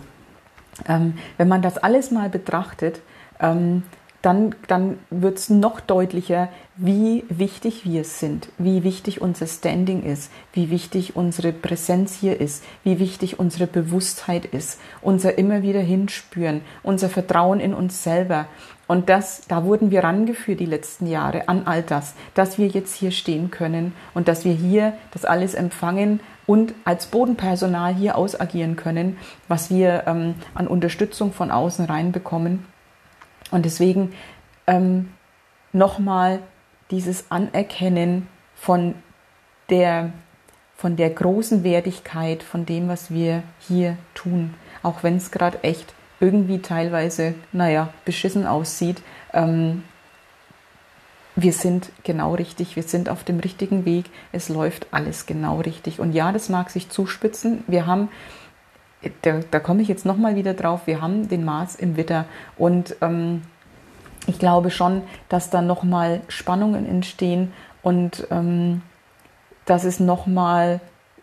Ähm, 0.87 1.19
wenn 1.37 1.47
man 1.47 1.61
das 1.61 1.77
alles 1.77 2.09
mal 2.09 2.29
betrachtet, 2.29 2.99
ähm, 3.39 3.83
dann, 4.21 4.55
dann 4.67 4.99
wird 5.09 5.37
es 5.37 5.49
noch 5.49 5.79
deutlicher, 5.79 6.49
wie 6.75 7.23
wichtig 7.29 7.85
wir 7.85 8.03
sind, 8.03 8.49
wie 8.57 8.83
wichtig 8.83 9.21
unser 9.21 9.47
Standing 9.47 10.03
ist, 10.03 10.31
wie 10.53 10.69
wichtig 10.69 11.15
unsere 11.15 11.51
Präsenz 11.51 12.15
hier 12.19 12.39
ist, 12.39 12.63
wie 12.83 12.99
wichtig 12.99 13.39
unsere 13.39 13.67
Bewusstheit 13.67 14.45
ist, 14.45 14.79
unser 15.01 15.37
immer 15.37 15.63
wieder 15.63 15.79
hinspüren, 15.79 16.61
unser 16.83 17.09
Vertrauen 17.09 17.59
in 17.59 17.73
uns 17.73 18.03
selber. 18.03 18.45
Und 18.87 19.09
das, 19.09 19.43
da 19.47 19.63
wurden 19.63 19.89
wir 19.89 20.03
rangeführt 20.03 20.59
die 20.59 20.65
letzten 20.65 21.07
Jahre 21.07 21.47
an 21.47 21.63
all 21.65 21.81
das, 21.81 22.13
dass 22.33 22.57
wir 22.57 22.67
jetzt 22.67 22.93
hier 22.95 23.11
stehen 23.11 23.49
können 23.49 23.93
und 24.13 24.27
dass 24.27 24.43
wir 24.43 24.53
hier 24.53 24.93
das 25.11 25.23
alles 25.23 25.53
empfangen 25.53 26.19
und 26.45 26.73
als 26.83 27.07
Bodenpersonal 27.07 27.95
hier 27.95 28.17
ausagieren 28.17 28.75
können, 28.75 29.17
was 29.47 29.69
wir 29.69 30.03
ähm, 30.07 30.35
an 30.53 30.67
Unterstützung 30.67 31.31
von 31.31 31.51
außen 31.51 31.85
reinbekommen. 31.85 32.65
Und 33.51 33.65
deswegen 33.65 34.13
ähm, 34.67 35.11
nochmal 35.73 36.39
dieses 36.89 37.29
Anerkennen 37.29 38.27
von 38.55 38.95
der, 39.69 40.11
von 40.75 40.95
der 40.95 41.09
großen 41.09 41.63
Wertigkeit 41.63 42.43
von 42.43 42.65
dem, 42.65 42.87
was 42.87 43.11
wir 43.11 43.43
hier 43.59 43.97
tun. 44.13 44.53
Auch 44.83 45.03
wenn 45.03 45.17
es 45.17 45.31
gerade 45.31 45.63
echt 45.63 45.93
irgendwie 46.19 46.59
teilweise, 46.59 47.33
naja, 47.51 47.89
beschissen 48.05 48.45
aussieht. 48.45 49.01
Ähm, 49.33 49.83
wir 51.35 51.53
sind 51.53 51.91
genau 52.03 52.35
richtig, 52.35 52.75
wir 52.75 52.83
sind 52.83 53.09
auf 53.09 53.23
dem 53.23 53.39
richtigen 53.39 53.85
Weg, 53.85 54.05
es 54.31 54.49
läuft 54.49 54.87
alles 54.91 55.25
genau 55.25 55.61
richtig. 55.61 55.99
Und 55.99 56.11
ja, 56.11 56.31
das 56.31 56.49
mag 56.49 56.69
sich 56.69 56.89
zuspitzen. 56.89 57.63
Wir 57.67 57.85
haben, 57.85 58.09
da, 59.21 59.39
da 59.49 59.59
komme 59.59 59.81
ich 59.81 59.87
jetzt 59.87 60.05
nochmal 60.05 60.35
wieder 60.35 60.53
drauf, 60.53 60.81
wir 60.85 61.01
haben 61.01 61.27
den 61.27 61.43
Mars 61.43 61.75
im 61.75 61.97
Witter 61.97 62.25
und 62.57 62.95
ähm, 63.01 63.43
ich 64.27 64.37
glaube 64.37 64.69
schon, 64.69 65.01
dass 65.29 65.49
da 65.49 65.61
nochmal 65.61 66.21
Spannungen 66.27 66.85
entstehen 66.85 67.53
und 67.81 68.27
ähm, 68.29 68.81
dass 69.65 69.83
es 69.83 69.99
nochmal 69.99 70.79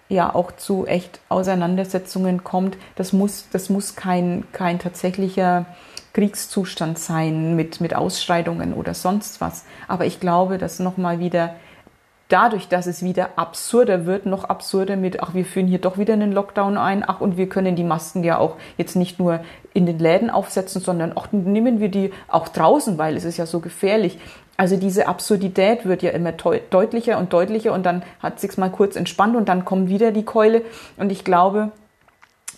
ja 0.09 0.35
auch 0.35 0.53
zu 0.53 0.87
echt 0.87 1.21
Auseinandersetzungen 1.29 2.43
kommt. 2.43 2.77
Das 2.97 3.13
muss, 3.13 3.47
das 3.53 3.69
muss 3.69 3.95
kein, 3.95 4.45
kein 4.53 4.79
tatsächlicher 4.79 5.67
Kriegszustand 6.15 6.99
sein 6.99 7.55
mit, 7.55 7.81
mit 7.81 7.95
Ausschreitungen 7.95 8.73
oder 8.73 8.95
sonst 8.95 9.41
was. 9.41 9.65
Aber 9.87 10.07
ich 10.07 10.19
glaube, 10.19 10.59
dass 10.59 10.79
nochmal 10.79 11.21
wieder 11.21 11.55
dadurch, 12.29 12.69
dass 12.69 12.87
es 12.87 13.03
wieder 13.03 13.31
absurder 13.37 14.07
wird, 14.07 14.27
noch 14.27 14.45
absurder 14.45 14.97
mit, 14.97 15.23
ach, 15.23 15.35
wir 15.35 15.45
führen 15.45 15.67
hier 15.67 15.81
doch 15.81 15.99
wieder 15.99 16.13
einen 16.13 16.33
Lockdown 16.33 16.77
ein, 16.77 17.03
ach, 17.07 17.21
und 17.21 17.37
wir 17.37 17.49
können 17.49 17.75
die 17.75 17.85
Masken 17.85 18.23
ja 18.23 18.39
auch 18.39 18.57
jetzt 18.77 18.97
nicht 18.97 19.19
nur 19.19 19.41
in 19.73 19.87
den 19.87 19.99
Läden 19.99 20.31
aufsetzen, 20.31 20.81
sondern 20.81 21.17
auch 21.17 21.33
nehmen 21.33 21.81
wir 21.81 21.89
die 21.89 22.13
auch 22.29 22.49
draußen, 22.49 22.99
weil 22.99 23.17
es 23.17 23.25
ist 23.25 23.39
ja 23.39 23.47
so 23.47 23.61
gefährlich. 23.61 24.19
Also 24.57 24.77
diese 24.77 25.07
Absurdität 25.07 25.87
wird 25.87 26.03
ja 26.03 26.11
immer 26.11 26.33
deutlicher 26.33 27.19
und 27.19 27.33
deutlicher 27.33 27.73
und 27.73 27.87
dann 27.87 28.03
hat 28.21 28.41
sich's 28.41 28.57
mal 28.57 28.71
kurz 28.71 28.97
entspannt 28.97 29.37
und 29.37 29.49
dann 29.49 29.65
kommt 29.65 29.89
wieder 29.89 30.11
die 30.11 30.25
Keule. 30.25 30.63
Und 30.97 31.13
ich 31.13 31.25
glaube, 31.25 31.71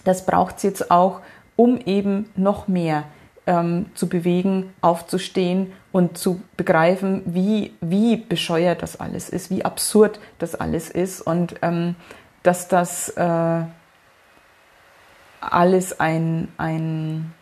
das 0.05 0.25
braucht's 0.25 0.63
jetzt 0.63 0.91
auch, 0.91 1.21
um 1.57 1.79
eben 1.85 2.31
noch 2.37 2.69
mehr 2.69 3.05
ähm, 3.47 3.87
zu 3.95 4.09
bewegen, 4.09 4.73
aufzustehen 4.81 5.73
und 5.93 6.19
zu 6.19 6.43
begreifen, 6.57 7.23
wie, 7.27 7.75
wie 7.81 8.17
bescheuert 8.17 8.83
das 8.83 9.01
alles 9.01 9.29
ist, 9.29 9.51
wie 9.51 9.65
absurd 9.65 10.21
das 10.39 10.55
alles 10.55 10.89
ist 10.91 11.21
und 11.21 11.57
ähm, 11.63 11.97
dass 12.43 12.69
das 12.69 13.09
äh, 13.11 13.63
alles 15.41 15.99
ein, 16.01 16.49
ein, 16.59 17.33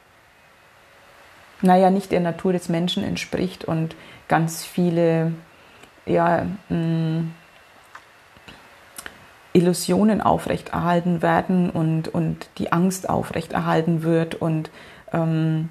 naja, 1.61 1.91
nicht 1.91 2.11
der 2.13 2.21
Natur 2.21 2.53
des 2.53 2.69
Menschen 2.69 3.05
entspricht 3.05 3.65
und 3.65 3.97
ganz 4.29 4.65
viele, 4.65 5.33
ja, 6.07 6.47
mh, 6.69 6.77
mm, 6.77 7.35
Illusionen 9.55 10.21
aufrechterhalten 10.21 11.21
werden 11.21 11.71
und, 11.71 12.09
und 12.09 12.49
die 12.59 12.71
Angst 12.71 13.09
aufrechterhalten 13.09 14.03
wird 14.03 14.37
und 14.37 14.71
ähm, 15.13 15.71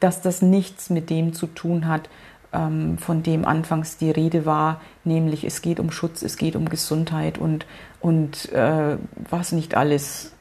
dass 0.00 0.20
das 0.20 0.42
nichts 0.42 0.90
mit 0.90 1.10
dem 1.10 1.32
zu 1.32 1.46
tun 1.46 1.88
hat, 1.88 2.08
ähm, 2.52 2.98
von 2.98 3.22
dem 3.22 3.44
anfangs 3.44 3.96
die 3.96 4.10
Rede 4.10 4.46
war, 4.46 4.80
nämlich 5.04 5.44
es 5.44 5.62
geht 5.62 5.80
um 5.80 5.90
Schutz, 5.90 6.22
es 6.22 6.36
geht 6.36 6.56
um 6.56 6.68
Gesundheit 6.68 7.38
und, 7.38 7.66
und 8.00 8.50
äh, 8.52 8.96
was 9.28 9.52
nicht 9.52 9.76
alles 9.76 10.32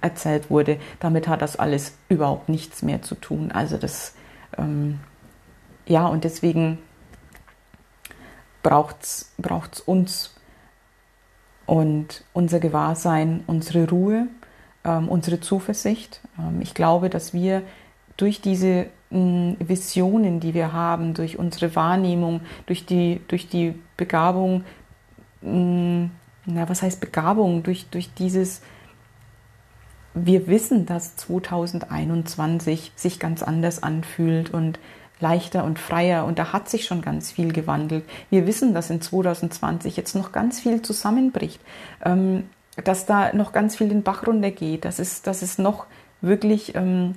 erzählt 0.00 0.50
wurde. 0.50 0.78
Damit 1.00 1.26
hat 1.26 1.42
das 1.42 1.56
alles 1.56 1.96
überhaupt 2.08 2.48
nichts 2.48 2.82
mehr 2.82 3.02
zu 3.02 3.14
tun. 3.14 3.50
Also 3.50 3.76
das, 3.76 4.14
ähm, 4.56 5.00
ja, 5.86 6.06
und 6.06 6.24
deswegen 6.24 6.78
braucht 8.62 9.02
es 9.02 9.80
uns 9.84 10.34
und 11.66 12.24
unser 12.32 12.60
Gewahrsein, 12.60 13.42
unsere 13.46 13.88
Ruhe, 13.88 14.26
ähm, 14.84 15.08
unsere 15.08 15.40
Zuversicht. 15.40 16.20
Ähm, 16.38 16.60
ich 16.60 16.74
glaube, 16.74 17.10
dass 17.10 17.34
wir 17.34 17.62
durch 18.18 18.42
diese 18.42 18.88
Visionen, 19.10 20.38
die 20.38 20.52
wir 20.52 20.74
haben, 20.74 21.14
durch 21.14 21.38
unsere 21.38 21.74
Wahrnehmung, 21.74 22.42
durch 22.66 22.84
die, 22.84 23.22
durch 23.28 23.48
die 23.48 23.74
Begabung, 23.96 24.64
na, 25.40 26.68
was 26.68 26.82
heißt 26.82 27.00
Begabung? 27.00 27.62
Durch, 27.62 27.86
durch 27.88 28.12
dieses, 28.12 28.60
wir 30.12 30.46
wissen, 30.46 30.84
dass 30.84 31.16
2021 31.16 32.92
sich 32.96 33.18
ganz 33.18 33.42
anders 33.42 33.82
anfühlt 33.82 34.52
und 34.52 34.78
leichter 35.20 35.64
und 35.64 35.78
freier 35.78 36.26
und 36.26 36.38
da 36.38 36.52
hat 36.52 36.68
sich 36.68 36.84
schon 36.84 37.02
ganz 37.02 37.32
viel 37.32 37.52
gewandelt. 37.52 38.04
Wir 38.30 38.46
wissen, 38.46 38.74
dass 38.74 38.90
in 38.90 39.00
2020 39.00 39.96
jetzt 39.96 40.14
noch 40.14 40.32
ganz 40.32 40.60
viel 40.60 40.82
zusammenbricht, 40.82 41.60
ähm, 42.04 42.44
dass 42.84 43.06
da 43.06 43.32
noch 43.32 43.52
ganz 43.52 43.76
viel 43.76 43.88
den 43.88 44.02
Bach 44.02 44.26
runtergeht, 44.26 44.84
dass 44.84 44.98
es, 44.98 45.22
dass 45.22 45.42
es 45.42 45.58
noch 45.58 45.86
wirklich 46.20 46.74
ähm, 46.76 47.16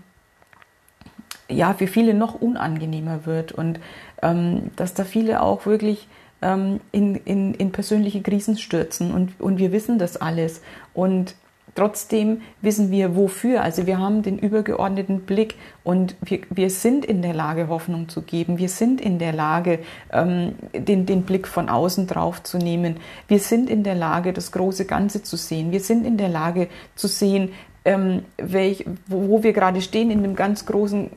ja, 1.52 1.74
für 1.74 1.88
viele 1.88 2.14
noch 2.14 2.40
unangenehmer 2.40 3.26
wird 3.26 3.52
und 3.52 3.80
ähm, 4.22 4.72
dass 4.76 4.94
da 4.94 5.04
viele 5.04 5.42
auch 5.42 5.66
wirklich 5.66 6.08
ähm, 6.42 6.80
in, 6.92 7.16
in, 7.16 7.54
in 7.54 7.72
persönliche 7.72 8.22
Krisen 8.22 8.58
stürzen 8.58 9.14
und, 9.14 9.40
und 9.40 9.58
wir 9.58 9.72
wissen 9.72 10.00
das 10.00 10.18
alles. 10.18 10.62
Und 10.94 11.36
Trotzdem 11.74 12.42
wissen 12.62 12.92
wir 12.92 13.16
wofür. 13.16 13.64
Also 13.64 13.88
wir 13.88 13.98
haben 13.98 14.24
den 14.24 14.38
übergeordneten 14.38 15.22
Blick 15.22 15.56
und 15.84 16.16
wir, 16.22 16.42
wir 16.50 16.70
sind 16.70 17.06
in 17.06 17.22
der 17.22 17.34
Lage, 17.34 17.70
Hoffnung 17.70 18.10
zu 18.10 18.24
geben. 18.24 18.58
Wir 18.58 18.68
sind 18.68 19.00
in 19.00 19.20
der 19.20 19.32
Lage, 19.32 19.80
ähm, 20.12 20.56
den, 20.74 21.06
den 21.06 21.24
Blick 21.24 21.48
von 21.48 21.70
außen 21.70 22.08
drauf 22.08 22.44
zu 22.44 22.58
nehmen. 22.58 22.98
Wir 23.30 23.40
sind 23.40 23.70
in 23.70 23.84
der 23.84 23.96
Lage, 23.96 24.34
das 24.34 24.52
große 24.52 24.86
Ganze 24.86 25.24
zu 25.24 25.38
sehen. 25.38 25.72
Wir 25.72 25.80
sind 25.80 26.06
in 26.06 26.18
der 26.18 26.30
Lage 26.30 26.68
zu 26.96 27.08
sehen, 27.08 27.54
ähm, 27.86 28.24
welch, 28.38 28.86
wo, 29.08 29.30
wo 29.30 29.44
wir 29.44 29.54
gerade 29.54 29.82
stehen 29.82 30.12
in 30.12 30.24
dem 30.24 30.36
ganz 30.36 30.66
großen 30.66 31.10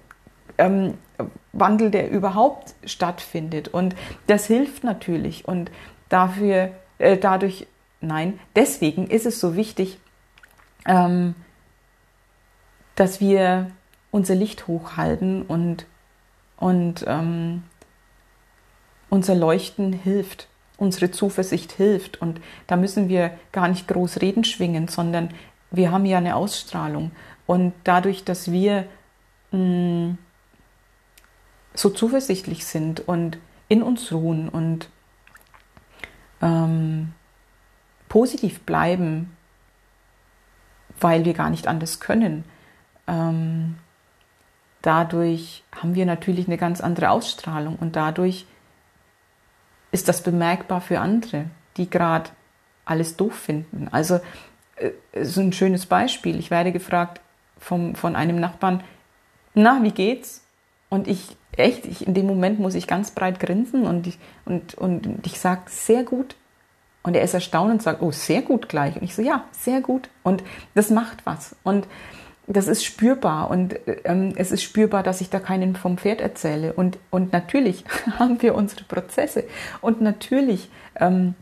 ähm, 0.59 0.95
Wandel, 1.53 1.91
der 1.91 2.11
überhaupt 2.11 2.75
stattfindet. 2.85 3.69
Und 3.69 3.95
das 4.27 4.47
hilft 4.47 4.85
natürlich. 4.85 5.47
Und 5.47 5.71
dafür, 6.09 6.71
äh, 6.99 7.17
dadurch, 7.17 7.67
nein, 8.01 8.39
deswegen 8.57 9.07
ist 9.07 9.27
es 9.27 9.41
so 9.41 9.57
wichtig, 9.57 9.99
ähm, 10.87 11.35
dass 12.97 13.21
wir 13.21 13.71
unser 14.11 14.35
Licht 14.35 14.67
hochhalten 14.69 15.43
und, 15.43 15.87
und 16.57 17.05
ähm, 17.07 17.65
unser 19.11 19.35
Leuchten 19.35 19.93
hilft, 19.93 20.49
unsere 20.77 21.11
Zuversicht 21.11 21.73
hilft. 21.73 22.21
Und 22.21 22.41
da 22.67 22.77
müssen 22.77 23.09
wir 23.09 23.33
gar 23.53 23.69
nicht 23.69 23.89
groß 23.89 24.21
reden 24.21 24.45
schwingen, 24.45 24.89
sondern 24.89 25.31
wir 25.71 25.91
haben 25.91 26.07
ja 26.07 26.19
eine 26.19 26.37
Ausstrahlung. 26.37 27.11
Und 27.47 27.73
dadurch, 27.85 28.25
dass 28.25 28.51
wir 28.51 28.87
mh, 29.51 29.59
mm, 29.59 30.19
so 31.75 31.91
zuversichtlich 31.91 32.65
sind 32.65 33.07
und 33.07 33.39
in 33.69 33.83
uns 33.83 34.13
ruhen 34.13 34.49
und 34.49 34.89
ähm, 36.41 37.13
positiv 38.09 38.61
bleiben, 38.61 39.37
weil 41.01 41.25
wir 41.25 41.35
gar 41.35 41.51
nicht 41.51 41.67
anders 41.67 42.01
können. 42.01 42.45
Ähm, 43.09 43.77
dadurch 44.83 45.65
haben 45.75 45.95
wir 45.95 46.07
natürlich 46.07 46.47
eine 46.47 46.59
ganz 46.59 46.81
andere 46.81 47.11
Ausstrahlung 47.11 47.77
und 47.77 47.97
dadurch 47.97 48.47
ist 49.91 50.09
das 50.09 50.23
bemerkbar 50.23 50.81
für 50.81 51.01
andere, 51.01 51.47
die 51.77 51.91
gerade 51.91 52.31
alles 52.85 53.17
doof 53.17 53.35
finden. 53.35 53.89
Also 53.91 54.21
äh, 54.77 54.91
so 55.25 55.41
ein 55.41 55.53
schönes 55.53 55.87
Beispiel. 55.87 56.39
Ich 56.39 56.51
werde 56.51 56.73
gefragt 56.73 57.21
vom, 57.59 57.95
von 57.95 58.15
einem 58.15 58.39
Nachbarn, 58.39 58.83
na, 59.55 59.83
wie 59.83 59.93
geht's? 59.93 60.44
Und 60.89 61.09
ich, 61.09 61.37
echt, 61.57 61.87
ich, 61.87 62.07
in 62.07 62.15
dem 62.15 62.27
Moment 62.27 62.61
muss 62.61 62.75
ich 62.75 62.87
ganz 62.87 63.11
breit 63.11 63.41
grinsen 63.41 63.87
und 63.87 64.07
ich, 64.07 64.19
und, 64.45 64.75
und 64.75 65.27
ich 65.27 65.41
sage, 65.41 65.63
sehr 65.67 66.05
gut. 66.05 66.37
Und 67.03 67.15
er 67.17 67.23
ist 67.23 67.35
erstaunt 67.35 67.71
und 67.71 67.83
sagt, 67.83 68.01
oh, 68.01 68.13
sehr 68.13 68.41
gut 68.43 68.69
gleich. 68.69 68.97
Und 68.97 69.03
ich 69.03 69.15
so, 69.15 69.23
ja, 69.23 69.45
sehr 69.53 69.81
gut. 69.81 70.09
Und 70.23 70.43
das 70.75 70.91
macht 70.91 71.27
was. 71.27 71.55
Und 71.63 71.87
das 72.47 72.67
ist 72.67 72.85
spürbar. 72.85 73.51
Und 73.51 73.79
ähm, 74.05 74.33
es 74.37 74.53
ist 74.53 74.63
spürbar, 74.63 75.03
dass 75.03 75.21
ich 75.21 75.31
da 75.31 75.39
keinen 75.39 75.77
vom 75.77 75.99
Pferd 75.99 76.21
erzähle. 76.21 76.73
Und, 76.73 76.99
und 77.11 77.33
natürlich 77.33 77.85
haben 78.19 78.41
wir 78.41 78.55
unsere 78.55 78.85
Prozesse. 78.85 79.45
Und 79.83 80.01
natürlich 80.01 80.71
ähm, 80.97 81.35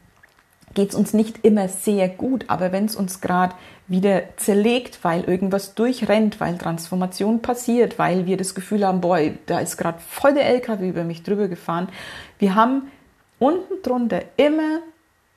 geht 0.75 0.91
es 0.91 0.95
uns 0.95 1.13
nicht 1.13 1.45
immer 1.45 1.69
sehr 1.69 2.09
gut. 2.09 2.45
Aber 2.49 2.73
wenn 2.73 2.87
es 2.87 2.97
uns 2.97 3.21
gerade 3.21 3.55
wieder 3.89 4.23
zerlegt, 4.37 5.03
weil 5.03 5.25
irgendwas 5.25 5.75
durchrennt, 5.75 6.41
weil 6.41 6.59
Transformation 6.59 7.43
passiert, 7.43 7.99
weil 7.99 8.27
wir 8.27 8.37
das 8.37 8.55
Gefühl 8.55 8.87
haben, 8.87 9.01
boah, 9.01 9.19
da 9.47 9.61
ist 9.61 9.77
gerade 9.77 9.99
voll 10.01 10.35
der 10.35 10.47
LKW 10.47 10.89
über 10.89 11.05
mich 11.05 11.23
drüber 11.23 11.49
gefahren. 11.49 11.89
Wir 12.39 12.55
haben 12.55 12.91
unten 13.39 13.83
drunter 13.83 14.23
immer 14.37 14.81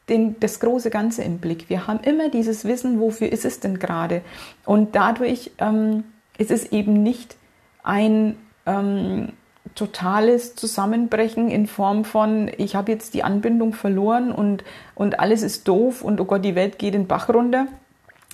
den, 0.10 0.40
das 0.40 0.60
große 0.60 0.90
Ganze 0.90 1.24
im 1.24 1.40
Blick. 1.40 1.70
Wir 1.70 1.88
haben 1.88 2.00
immer 2.02 2.30
dieses 2.30 2.66
Wissen, 2.66 3.00
wofür 3.00 3.32
ist 3.32 3.46
es 3.46 3.60
denn 3.60 3.80
gerade. 3.80 4.22
Und 4.66 4.96
dadurch 4.96 5.52
ähm, 5.58 6.04
ist 6.38 6.52
es 6.52 6.72
eben 6.72 7.02
nicht 7.02 7.36
ein 7.84 8.38
ähm, 8.66 9.30
totales 9.76 10.56
Zusammenbrechen 10.56 11.50
in 11.50 11.68
Form 11.68 12.06
von, 12.06 12.50
ich 12.58 12.76
habe 12.76 12.92
jetzt 12.92 13.14
die 13.14 13.24
Anbindung 13.24 13.74
verloren 13.74 14.32
und, 14.32 14.64
und 14.96 15.20
alles 15.20 15.44
ist 15.44 15.68
doof 15.68 16.02
und 16.02 16.20
oh 16.22 16.26
Gott, 16.26 16.46
die 16.46 16.56
Welt 16.56 16.80
geht 16.80 16.94
den 16.94 17.08
Bach 17.08 17.30
runter, 17.30 17.68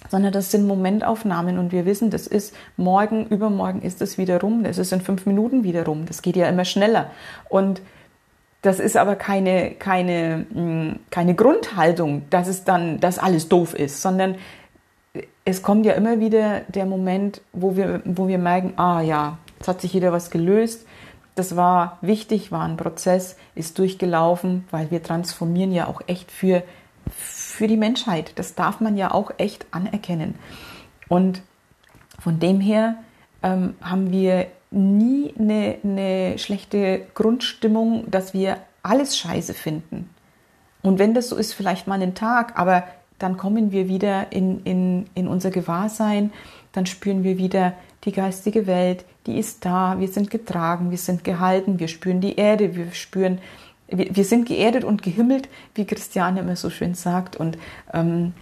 sondern 0.09 0.31
das 0.31 0.51
sind 0.51 0.67
Momentaufnahmen 0.67 1.57
und 1.57 1.71
wir 1.71 1.85
wissen, 1.85 2.11
das 2.11 2.27
ist 2.27 2.55
morgen, 2.77 3.25
übermorgen 3.27 3.81
ist 3.81 4.01
es 4.01 4.17
wieder 4.17 4.39
rum, 4.39 4.63
das 4.63 4.77
ist 4.77 4.93
in 4.93 5.01
fünf 5.01 5.25
Minuten 5.25 5.63
wieder 5.63 5.85
rum, 5.85 6.05
das 6.05 6.21
geht 6.21 6.35
ja 6.35 6.47
immer 6.47 6.65
schneller. 6.65 7.09
Und 7.49 7.81
das 8.61 8.79
ist 8.79 8.95
aber 8.95 9.15
keine, 9.15 9.71
keine, 9.71 10.45
hm, 10.53 10.99
keine 11.09 11.33
Grundhaltung, 11.33 12.23
dass 12.29 12.47
es 12.47 12.63
dann, 12.63 12.99
dass 12.99 13.17
alles 13.17 13.49
doof 13.49 13.73
ist, 13.73 14.01
sondern 14.01 14.35
es 15.43 15.63
kommt 15.63 15.85
ja 15.85 15.93
immer 15.93 16.19
wieder 16.19 16.61
der 16.67 16.85
Moment, 16.85 17.41
wo 17.51 17.75
wir, 17.75 18.01
wo 18.05 18.27
wir 18.27 18.37
merken, 18.37 18.73
ah 18.77 19.01
ja, 19.01 19.39
jetzt 19.57 19.67
hat 19.67 19.81
sich 19.81 19.93
wieder 19.95 20.11
was 20.11 20.29
gelöst. 20.29 20.85
Das 21.35 21.55
war 21.55 21.97
wichtig, 22.01 22.51
war 22.51 22.63
ein 22.63 22.77
Prozess, 22.77 23.37
ist 23.55 23.79
durchgelaufen, 23.79 24.65
weil 24.71 24.91
wir 24.91 25.01
transformieren 25.01 25.71
ja 25.71 25.87
auch 25.87 26.01
echt 26.07 26.31
für, 26.31 26.63
für 27.09 27.67
die 27.67 27.77
Menschheit. 27.77 28.33
Das 28.35 28.55
darf 28.55 28.81
man 28.81 28.97
ja 28.97 29.11
auch 29.11 29.31
echt 29.37 29.65
anerkennen. 29.71 30.35
Und 31.07 31.41
von 32.19 32.39
dem 32.39 32.59
her 32.59 32.95
ähm, 33.43 33.75
haben 33.81 34.11
wir 34.11 34.47
nie 34.71 35.33
eine, 35.37 35.77
eine 35.83 36.37
schlechte 36.37 37.07
Grundstimmung, 37.13 38.09
dass 38.09 38.33
wir 38.33 38.57
alles 38.83 39.17
scheiße 39.17 39.53
finden. 39.53 40.09
Und 40.81 40.99
wenn 40.99 41.13
das 41.13 41.29
so 41.29 41.35
ist, 41.35 41.53
vielleicht 41.53 41.87
mal 41.87 41.95
einen 41.95 42.15
Tag, 42.15 42.57
aber 42.57 42.83
dann 43.19 43.37
kommen 43.37 43.71
wir 43.71 43.87
wieder 43.87 44.31
in, 44.31 44.63
in, 44.63 45.05
in 45.13 45.27
unser 45.27 45.51
Gewahrsein, 45.51 46.31
dann 46.71 46.85
spüren 46.85 47.23
wir 47.23 47.37
wieder 47.37 47.73
die 48.03 48.11
geistige 48.11 48.65
Welt, 48.65 49.05
die 49.25 49.37
ist 49.37 49.65
da, 49.65 49.99
wir 49.99 50.07
sind 50.07 50.29
getragen, 50.29 50.91
wir 50.91 50.97
sind 50.97 51.23
gehalten, 51.23 51.79
wir 51.79 51.87
spüren 51.87 52.21
die 52.21 52.35
Erde, 52.35 52.75
wir 52.75 52.91
spüren, 52.91 53.39
wir, 53.87 54.15
wir 54.15 54.25
sind 54.25 54.47
geerdet 54.47 54.83
und 54.83 55.03
gehimmelt, 55.03 55.47
wie 55.75 55.85
Christiane 55.85 56.39
immer 56.39 56.55
so 56.55 56.69
schön 56.69 56.95
sagt. 56.95 57.35
Und, 57.35 57.57
ähm, 57.93 58.33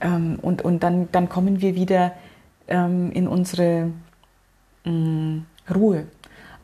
ähm, 0.00 0.38
und, 0.40 0.62
und 0.62 0.82
dann, 0.82 1.10
dann 1.10 1.28
kommen 1.28 1.60
wir 1.60 1.74
wieder 1.74 2.12
ähm, 2.68 3.10
in 3.12 3.26
unsere 3.26 3.90
mm, 4.84 5.38
Ruhe 5.74 6.06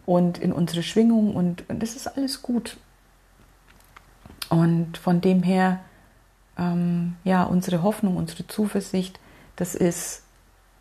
und 0.07 0.39
in 0.39 0.53
unsere 0.53 0.83
Schwingung 0.83 1.35
und, 1.35 1.69
und 1.69 1.83
das 1.83 1.97
ist 1.97 2.07
alles 2.07 2.43
gut. 2.43 2.77
Und 4.49 4.99
von 4.99 5.21
dem 5.21 5.43
her, 5.43 5.81
ähm, 6.59 7.17
ja, 7.25 7.45
unsere 7.45 7.83
Hoffnung, 7.83 8.17
unsere 8.17 8.47
Zuversicht, 8.47 9.19
das 9.57 9.75
ist, 9.75 10.25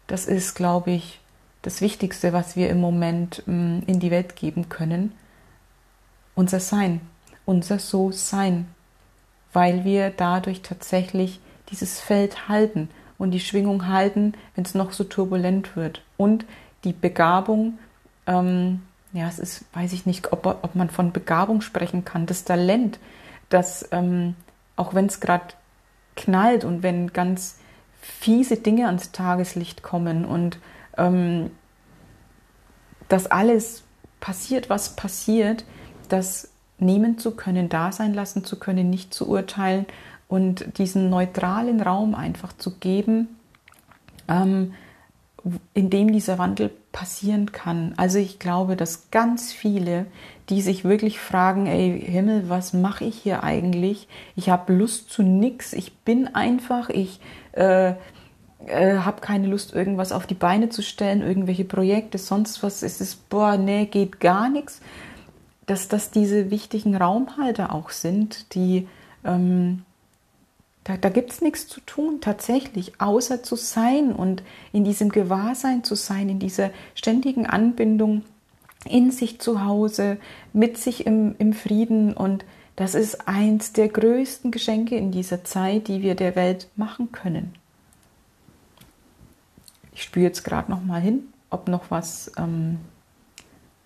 das 0.08 0.26
ist, 0.26 0.56
glaube 0.56 0.92
ich, 0.92 1.19
das 1.62 1.82
Wichtigste, 1.82 2.34
was 2.34 2.56
wir 2.56 2.70
im 2.70 2.80
Moment 2.80 3.44
ähm, 3.48 3.84
in 3.88 4.00
die 4.00 4.12
Welt 4.12 4.36
geben 4.36 4.70
können. 4.70 5.14
Unser 6.36 6.60
Sein, 6.60 7.02
unser 7.46 7.80
So-Sein, 7.80 8.68
weil 9.52 9.84
wir 9.84 10.10
dadurch 10.10 10.62
tatsächlich 10.62 11.40
dieses 11.70 12.00
Feld 12.00 12.48
halten 12.48 12.90
und 13.18 13.32
die 13.32 13.40
Schwingung 13.40 13.88
halten, 13.88 14.34
wenn 14.56 14.64
es 14.64 14.76
noch 14.76 14.92
so 14.92 15.04
turbulent 15.04 15.76
wird. 15.76 16.02
Und 16.18 16.46
die 16.84 16.94
Begabung, 16.94 17.78
ähm, 18.26 18.82
ja, 19.12 19.28
es 19.28 19.40
ist, 19.40 19.66
weiß 19.74 19.92
ich 19.94 20.06
nicht, 20.06 20.32
ob, 20.32 20.46
ob 20.46 20.76
man 20.76 20.90
von 20.90 21.12
Begabung 21.12 21.62
sprechen 21.62 22.06
kann, 22.06 22.26
das 22.26 22.46
Talent, 22.46 23.00
dass 23.50 23.88
ähm, 23.92 24.36
auch 24.76 24.94
wenn 24.94 25.08
es 25.08 25.20
gerade 25.20 25.54
knallt 26.16 26.64
und 26.64 26.84
wenn 26.84 27.12
ganz 27.12 27.58
fiese 28.02 28.58
Dinge 28.58 28.86
ans 28.86 29.12
Tageslicht 29.12 29.84
kommen 29.84 30.26
und 30.26 30.58
ähm, 31.00 31.52
dass 33.08 33.26
alles 33.28 33.84
passiert, 34.20 34.70
was 34.70 34.96
passiert, 34.96 35.66
das 36.10 36.50
nehmen 36.78 37.18
zu 37.18 37.32
können, 37.32 37.70
da 37.70 37.92
sein 37.92 38.14
lassen 38.14 38.44
zu 38.44 38.58
können, 38.58 38.90
nicht 38.90 39.14
zu 39.14 39.28
urteilen 39.28 39.86
und 40.28 40.78
diesen 40.78 41.10
neutralen 41.10 41.82
Raum 41.82 42.16
einfach 42.16 42.54
zu 42.54 42.78
geben, 42.78 43.28
ähm, 44.28 44.74
in 45.74 45.90
dem 45.90 46.12
dieser 46.12 46.38
Wandel 46.38 46.70
passieren 46.92 47.52
kann. 47.52 47.94
Also 47.98 48.20
ich 48.20 48.40
glaube, 48.40 48.76
dass 48.76 49.10
ganz 49.10 49.52
viele, 49.52 50.06
die 50.50 50.62
sich 50.62 50.84
wirklich 50.84 51.20
fragen, 51.20 51.66
ey 51.66 52.00
Himmel, 52.00 52.50
was 52.50 52.74
mache 52.74 53.06
ich 53.06 53.16
hier 53.16 53.44
eigentlich? 53.44 54.08
Ich 54.36 54.50
habe 54.50 54.74
Lust 54.74 55.10
zu 55.10 55.24
nichts, 55.24 55.74
ich 55.74 55.96
bin 55.98 56.34
einfach, 56.36 56.90
ich 56.90 57.20
äh, 57.54 57.94
äh, 58.70 59.00
habe 59.00 59.22
keine 59.22 59.48
Lust, 59.48 59.74
irgendwas 59.74 60.12
auf 60.12 60.28
die 60.28 60.36
Beine 60.36 60.70
zu 60.70 60.82
stellen, 60.82 61.22
irgendwelche 61.22 61.66
Projekte, 61.66 62.18
sonst 62.18 62.64
was. 62.64 62.84
Es 62.84 63.02
ist, 63.02 63.30
boah, 63.30 63.58
nee, 63.58 63.86
geht 63.86 64.20
gar 64.20 64.50
nichts. 64.50 64.82
Dass 65.66 65.88
das 65.88 66.12
diese 66.12 66.50
wichtigen 66.52 66.96
Raumhalter 66.96 67.74
auch 67.74 67.90
sind, 67.92 68.54
die 68.56 68.88
ähm, 69.24 69.84
da, 70.90 70.98
da 70.98 71.10
gibt 71.10 71.32
es 71.32 71.42
nichts 71.42 71.68
zu 71.68 71.82
tun, 71.82 72.20
tatsächlich, 72.20 73.00
außer 73.00 73.44
zu 73.44 73.56
sein 73.56 74.12
und 74.12 74.42
in 74.74 74.84
diesem 74.84 75.10
Gewahrsein 75.10 75.84
zu 75.84 75.94
sein, 75.94 76.30
in 76.30 76.40
dieser 76.40 76.72
ständigen 76.96 77.46
Anbindung 77.46 78.24
in 78.86 79.12
sich 79.12 79.40
zu 79.40 79.64
Hause, 79.64 80.18
mit 80.54 80.78
sich 80.78 81.06
im, 81.06 81.36
im 81.38 81.54
Frieden. 81.54 82.14
Und 82.14 82.46
das 82.76 82.96
ist 82.96 83.28
eins 83.28 83.74
der 83.74 83.90
größten 83.90 84.52
Geschenke 84.52 84.96
in 84.96 85.12
dieser 85.12 85.44
Zeit, 85.44 85.88
die 85.88 86.02
wir 86.02 86.16
der 86.16 86.36
Welt 86.36 86.70
machen 86.76 87.12
können. 87.12 87.54
Ich 90.00 90.06
spüre 90.06 90.24
jetzt 90.24 90.46
gerade 90.46 90.72
noch 90.72 90.82
mal 90.82 91.02
hin, 91.02 91.24
ob 91.50 91.68
noch 91.68 91.92
was, 91.92 92.32
ähm, 92.38 92.80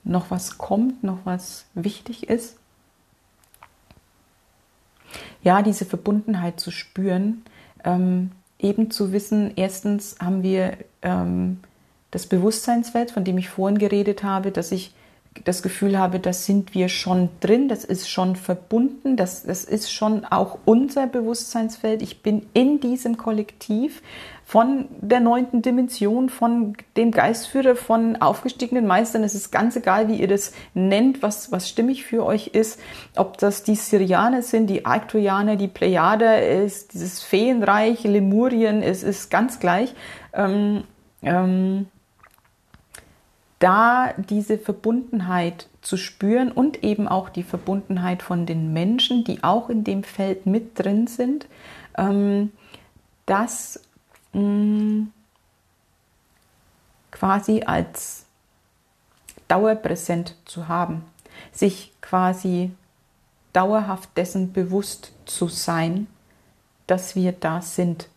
noch 0.03 0.29
was 0.29 0.59
kommt, 0.59 1.03
noch 1.03 1.17
was 1.23 1.65
wichtig 1.73 2.29
ist. 2.29 2.55
Ja, 5.41 5.63
diese 5.63 5.85
Verbundenheit 5.85 6.59
zu 6.59 6.69
spüren, 6.69 7.41
ähm, 7.83 8.29
eben 8.59 8.91
zu 8.91 9.11
wissen, 9.11 9.53
erstens 9.55 10.17
haben 10.19 10.43
wir 10.43 10.77
ähm, 11.01 11.61
das 12.11 12.27
Bewusstseinsfeld, 12.27 13.09
von 13.09 13.23
dem 13.23 13.39
ich 13.39 13.49
vorhin 13.49 13.79
geredet 13.79 14.21
habe, 14.23 14.51
dass 14.51 14.71
ich 14.71 14.93
das 15.45 15.63
Gefühl 15.63 15.97
habe, 15.97 16.19
das 16.19 16.45
sind 16.45 16.73
wir 16.73 16.89
schon 16.89 17.29
drin, 17.39 17.67
das 17.67 17.83
ist 17.83 18.09
schon 18.09 18.35
verbunden, 18.35 19.17
das, 19.17 19.43
das 19.43 19.63
ist 19.63 19.91
schon 19.91 20.25
auch 20.25 20.59
unser 20.65 21.07
Bewusstseinsfeld. 21.07 22.01
Ich 22.01 22.21
bin 22.21 22.45
in 22.53 22.79
diesem 22.79 23.17
Kollektiv 23.17 24.01
von 24.45 24.87
der 25.01 25.19
neunten 25.19 25.61
Dimension, 25.61 26.29
von 26.29 26.75
dem 26.97 27.11
Geistführer, 27.11 27.75
von 27.75 28.17
aufgestiegenen 28.17 28.85
Meistern. 28.85 29.23
Es 29.23 29.35
ist 29.35 29.51
ganz 29.51 29.75
egal, 29.75 30.07
wie 30.09 30.15
ihr 30.15 30.27
das 30.27 30.53
nennt, 30.73 31.21
was, 31.21 31.51
was 31.51 31.69
stimmig 31.69 32.03
für 32.03 32.25
euch 32.25 32.47
ist. 32.47 32.79
Ob 33.15 33.37
das 33.37 33.63
die 33.63 33.75
Syrianer 33.75 34.41
sind, 34.41 34.67
die 34.67 34.85
Arcturianer, 34.85 35.55
die 35.55 35.67
Plejader, 35.67 36.45
ist 36.45 36.93
dieses 36.93 37.23
Feenreich, 37.23 38.03
Lemurien, 38.03 38.81
es 38.83 39.03
ist 39.03 39.31
ganz 39.31 39.59
gleich. 39.59 39.93
Ähm, 40.33 40.83
ähm, 41.21 41.87
da 43.63 44.13
diese 44.17 44.57
Verbundenheit 44.57 45.69
zu 45.81 45.95
spüren 45.95 46.51
und 46.51 46.83
eben 46.83 47.07
auch 47.07 47.29
die 47.29 47.43
Verbundenheit 47.43 48.21
von 48.21 48.45
den 48.45 48.73
Menschen, 48.73 49.23
die 49.23 49.41
auch 49.41 49.69
in 49.69 49.85
dem 49.85 50.03
Feld 50.03 50.45
mit 50.45 50.77
drin 50.77 51.07
sind, 51.07 51.47
ähm, 51.97 52.51
das 53.25 53.79
mm, 54.33 55.03
quasi 57.11 57.63
als 57.65 58.25
dauerpräsent 59.47 60.35
zu 60.43 60.67
haben, 60.67 61.05
sich 61.53 61.93
quasi 62.01 62.71
dauerhaft 63.53 64.09
dessen 64.17 64.51
bewusst 64.51 65.13
zu 65.23 65.47
sein, 65.47 66.07
dass 66.85 67.15
wir 67.15 67.31
da 67.31 67.61
sind, 67.61 68.09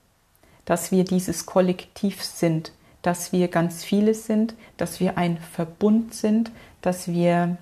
dass 0.65 0.91
wir 0.91 1.05
dieses 1.05 1.47
Kollektiv 1.47 2.25
sind, 2.25 2.73
dass 3.07 3.31
wir 3.31 3.47
ganz 3.47 3.85
viele 3.85 4.15
sind, 4.15 4.55
dass 4.79 4.99
wir 4.99 5.17
ein 5.17 5.39
Verbund 5.39 6.13
sind, 6.13 6.51
dass 6.83 7.07
wir 7.07 7.57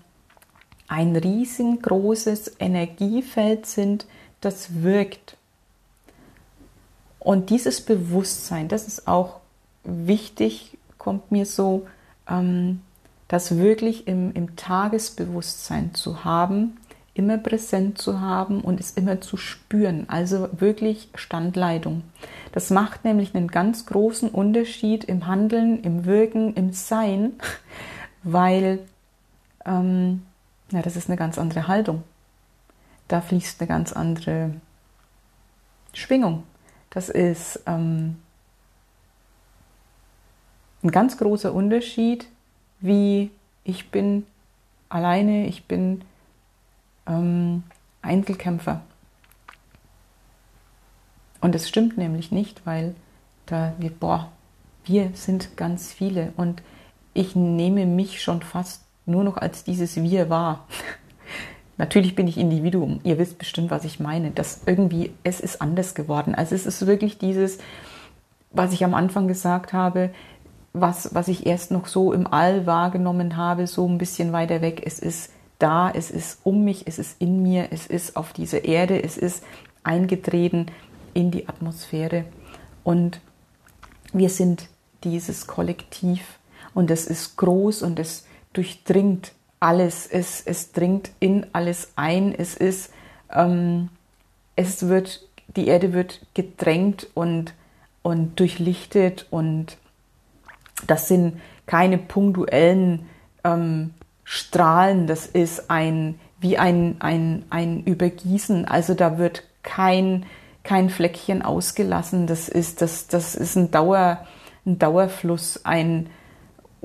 ein 0.88 1.14
riesengroßes 1.14 2.52
Energiefeld 2.58 3.66
sind, 3.66 4.06
das 4.40 4.82
wirkt. 4.82 5.36
Und 7.18 7.50
dieses 7.50 7.82
Bewusstsein, 7.82 8.68
das 8.68 8.88
ist 8.88 9.06
auch 9.06 9.40
wichtig, 9.82 10.78
kommt 10.96 11.30
mir 11.30 11.44
so, 11.44 11.86
ähm, 12.26 12.80
das 13.28 13.58
wirklich 13.58 14.06
im, 14.06 14.32
im 14.32 14.56
Tagesbewusstsein 14.56 15.92
zu 15.92 16.24
haben, 16.24 16.78
immer 17.14 17.38
präsent 17.38 17.98
zu 17.98 18.20
haben 18.20 18.60
und 18.60 18.80
es 18.80 18.90
immer 18.90 19.20
zu 19.20 19.36
spüren. 19.36 20.06
Also 20.08 20.48
wirklich 20.52 21.08
Standleitung. 21.14 22.02
Das 22.52 22.70
macht 22.70 23.04
nämlich 23.04 23.34
einen 23.34 23.48
ganz 23.48 23.86
großen 23.86 24.28
Unterschied 24.28 25.04
im 25.04 25.26
Handeln, 25.26 25.80
im 25.82 26.04
Wirken, 26.04 26.54
im 26.54 26.72
Sein, 26.72 27.34
weil 28.24 28.80
ähm, 29.64 30.22
ja, 30.70 30.82
das 30.82 30.96
ist 30.96 31.08
eine 31.08 31.16
ganz 31.16 31.38
andere 31.38 31.68
Haltung. 31.68 32.02
Da 33.06 33.20
fließt 33.20 33.60
eine 33.60 33.68
ganz 33.68 33.92
andere 33.92 34.50
Schwingung. 35.92 36.42
Das 36.90 37.08
ist 37.08 37.62
ähm, 37.66 38.16
ein 40.82 40.90
ganz 40.90 41.16
großer 41.16 41.52
Unterschied, 41.54 42.26
wie 42.80 43.30
ich 43.62 43.90
bin 43.90 44.26
alleine, 44.88 45.46
ich 45.46 45.64
bin 45.64 46.02
ähm, 47.06 47.62
Einzelkämpfer. 48.02 48.82
Und 51.40 51.54
das 51.54 51.68
stimmt 51.68 51.98
nämlich 51.98 52.32
nicht, 52.32 52.64
weil 52.64 52.94
da 53.46 53.74
wir, 53.78 53.90
boah, 53.90 54.30
wir 54.84 55.10
sind 55.14 55.56
ganz 55.56 55.92
viele 55.92 56.32
und 56.36 56.62
ich 57.12 57.36
nehme 57.36 57.86
mich 57.86 58.22
schon 58.22 58.42
fast 58.42 58.82
nur 59.06 59.24
noch 59.24 59.36
als 59.36 59.64
dieses 59.64 59.96
Wir 59.96 60.30
wahr. 60.30 60.66
Natürlich 61.76 62.14
bin 62.14 62.28
ich 62.28 62.38
Individuum. 62.38 63.00
Ihr 63.04 63.18
wisst 63.18 63.38
bestimmt, 63.38 63.70
was 63.70 63.84
ich 63.84 64.00
meine. 64.00 64.30
Das 64.30 64.62
irgendwie, 64.66 65.12
es 65.24 65.40
ist 65.40 65.60
anders 65.60 65.94
geworden. 65.94 66.34
Also 66.34 66.54
es 66.54 66.66
ist 66.66 66.86
wirklich 66.86 67.18
dieses, 67.18 67.58
was 68.52 68.72
ich 68.72 68.84
am 68.84 68.94
Anfang 68.94 69.26
gesagt 69.26 69.72
habe, 69.72 70.10
was, 70.72 71.14
was 71.14 71.28
ich 71.28 71.46
erst 71.46 71.70
noch 71.70 71.86
so 71.86 72.12
im 72.12 72.26
All 72.26 72.66
wahrgenommen 72.66 73.36
habe, 73.36 73.66
so 73.66 73.88
ein 73.88 73.98
bisschen 73.98 74.32
weiter 74.32 74.60
weg. 74.60 74.82
Es 74.84 74.98
ist 74.98 75.30
da, 75.58 75.90
es 75.90 76.10
ist 76.10 76.38
um 76.44 76.64
mich, 76.64 76.86
es 76.86 76.98
ist 76.98 77.20
in 77.20 77.42
mir, 77.42 77.68
es 77.70 77.86
ist 77.86 78.16
auf 78.16 78.32
dieser 78.32 78.64
Erde, 78.64 79.02
es 79.02 79.16
ist 79.16 79.42
eingetreten 79.82 80.66
in 81.14 81.30
die 81.30 81.48
Atmosphäre. 81.48 82.24
Und 82.82 83.20
wir 84.12 84.30
sind 84.30 84.68
dieses 85.04 85.46
Kollektiv. 85.46 86.38
Und 86.74 86.90
es 86.90 87.06
ist 87.06 87.36
groß 87.36 87.82
und 87.82 87.98
es 87.98 88.26
durchdringt 88.52 89.32
alles, 89.60 90.06
es, 90.06 90.42
es 90.44 90.72
dringt 90.72 91.10
in 91.20 91.46
alles 91.52 91.92
ein, 91.96 92.34
es 92.34 92.54
ist, 92.54 92.92
ähm, 93.32 93.90
es 94.56 94.88
wird, 94.88 95.26
die 95.56 95.68
Erde 95.68 95.92
wird 95.92 96.26
gedrängt 96.34 97.08
und, 97.14 97.54
und 98.02 98.38
durchlichtet. 98.40 99.26
Und 99.30 99.78
das 100.86 101.08
sind 101.08 101.40
keine 101.66 101.98
punktuellen 101.98 103.06
ähm, 103.44 103.94
Strahlen, 104.24 105.06
das 105.06 105.26
ist 105.26 105.70
ein, 105.70 106.18
wie 106.40 106.58
ein, 106.58 106.96
ein, 107.00 107.44
ein 107.50 107.84
Übergießen. 107.84 108.64
Also 108.64 108.94
da 108.94 109.18
wird 109.18 109.44
kein, 109.62 110.26
kein 110.62 110.90
Fleckchen 110.90 111.42
ausgelassen. 111.42 112.26
Das 112.26 112.48
ist, 112.48 112.82
das, 112.82 113.06
das 113.06 113.34
ist 113.34 113.56
ein, 113.56 113.70
Dauer, 113.70 114.26
ein 114.66 114.78
Dauerfluss, 114.78 115.60
ein 115.64 116.08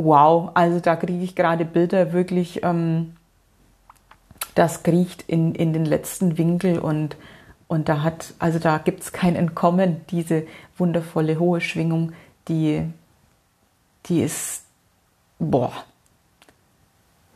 Wow. 0.02 0.52
Also 0.54 0.80
da 0.80 0.95
kriege 0.95 1.23
ich 1.23 1.36
gerade 1.36 1.65
Bilder 1.65 2.13
wirklich, 2.13 2.63
ähm, 2.63 3.17
das 4.56 4.84
kriecht 4.84 5.23
in, 5.28 5.54
in 5.56 5.73
den 5.73 5.84
letzten 5.84 6.38
Winkel 6.38 6.80
und, 6.80 7.17
und 7.67 7.89
da 7.89 8.02
hat, 8.02 8.34
also 8.39 8.60
da 8.60 8.78
gibt 8.78 9.02
es 9.02 9.12
kein 9.12 9.36
Entkommen, 9.36 9.99
diese 10.10 10.47
wundervolle 10.78 11.38
hohe 11.38 11.60
Schwingung, 11.60 12.13
die, 12.47 12.86
die 14.06 14.21
ist, 14.21 14.63
boah, 15.38 15.73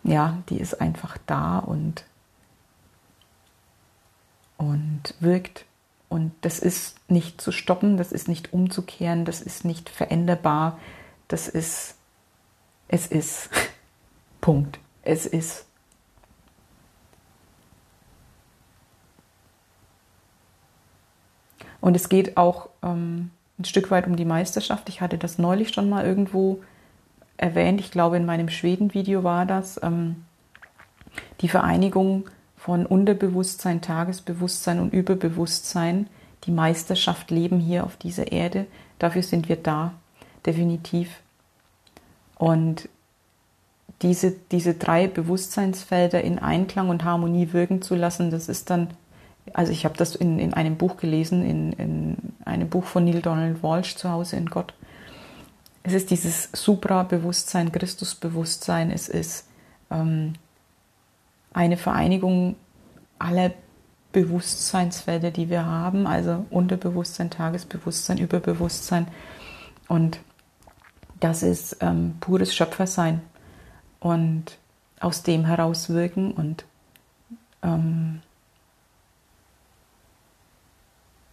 ja, 0.04 0.44
die 0.50 0.60
ist 0.60 0.80
einfach 0.82 1.18
da 1.26 1.60
und, 1.60 2.04
und 4.58 5.16
wirkt. 5.20 5.66
Und 6.10 6.34
das 6.42 6.60
ist 6.60 6.98
nicht 7.10 7.42
zu 7.42 7.52
stoppen, 7.52 7.98
das 7.98 8.12
ist 8.12 8.28
nicht 8.28 8.54
umzukehren, 8.54 9.26
das 9.26 9.42
ist 9.42 9.66
nicht 9.66 9.89
veränderbar, 9.89 10.78
das 11.28 11.48
ist, 11.48 11.96
es 12.88 13.08
ist. 13.08 13.50
Punkt. 14.42 14.80
Es 15.04 15.26
ist. 15.26 15.66
Und 21.80 21.96
es 21.96 22.10
geht 22.10 22.38
auch 22.38 22.70
ähm, 22.82 23.32
ein 23.58 23.66
Stück 23.66 23.89
weit 23.89 24.06
um 24.06 24.16
die 24.16 24.26
Meisterschaft. 24.26 24.89
Ich 24.89 25.02
hatte 25.02 25.18
das 25.18 25.38
neulich 25.38 25.74
schon 25.74 25.89
mal 25.89 26.06
irgendwo 26.06 26.62
erwähnt, 27.38 27.80
ich 27.80 27.91
glaube 27.91 28.17
in 28.17 28.26
meinem 28.26 28.50
Schweden-Video 28.50 29.24
war 29.24 29.46
das, 29.46 29.80
ähm, 29.84 30.24
die 31.41 31.48
Vereinigung 31.50 32.30
von 32.56 32.86
Unterbewusstsein, 32.86 33.82
Tagesbewusstsein 33.82 34.80
und 34.80 34.93
Überbewusstsein, 34.93 36.08
die 36.46 36.52
Meisterschaft 36.52 37.32
Leben 37.32 37.60
hier 37.60 37.84
auf 37.84 37.98
dieser 37.98 38.32
Erde. 38.32 38.67
Dafür 39.00 39.24
sind 39.24 39.50
wir 39.50 39.58
da, 39.58 39.93
definitiv. 40.46 41.19
Und 42.36 42.89
diese, 44.02 44.34
diese 44.52 44.74
drei 44.74 45.08
Bewusstseinsfelder 45.08 46.22
in 46.22 46.39
Einklang 46.39 46.89
und 46.89 47.04
Harmonie 47.04 47.54
wirken 47.54 47.81
zu 47.81 47.96
lassen, 47.96 48.31
das 48.31 48.50
ist 48.50 48.69
dann, 48.69 48.90
also 49.54 49.71
ich 49.71 49.86
habe 49.86 49.98
das 49.98 50.15
in, 50.15 50.40
in 50.40 50.54
einem 50.54 50.77
Buch 50.77 50.98
gelesen, 50.98 51.46
in, 51.46 51.73
in 51.73 52.17
einem 52.46 52.69
Buch 52.69 52.84
von 52.86 53.06
Neil 53.06 53.21
Donald 53.21 53.63
Walsh 53.63 53.96
zu 53.96 54.10
Hause 54.10 54.36
in 54.36 54.48
Gott. 54.48 54.73
Es 55.84 55.94
ist 55.94 56.12
dieses 56.12 56.50
Supra-Bewusstsein, 56.54 57.71
Christus-Bewusstsein. 57.71 58.90
Es 58.90 59.10
ist 59.10 59.48
ähm, 59.92 60.34
eine 61.54 61.75
Vereinigung 61.75 62.56
aller 63.19 63.52
Bewusstseinsfelder, 64.13 65.31
die 65.31 65.50
wir 65.50 65.65
haben, 65.65 66.08
also 66.08 66.46
Unterbewusstsein, 66.50 67.29
Tagesbewusstsein, 67.29 68.17
Überbewusstsein. 68.17 69.08
Und 69.90 70.19
das 71.19 71.44
ist 71.44 71.77
ähm, 71.81 72.15
pures 72.19 72.56
Schöpfersein 72.56 73.21
und 74.00 74.58
aus 75.00 75.23
dem 75.23 75.46
heraus 75.46 75.90
wirken 75.90 76.31
und 76.31 76.65
ähm, 77.62 78.21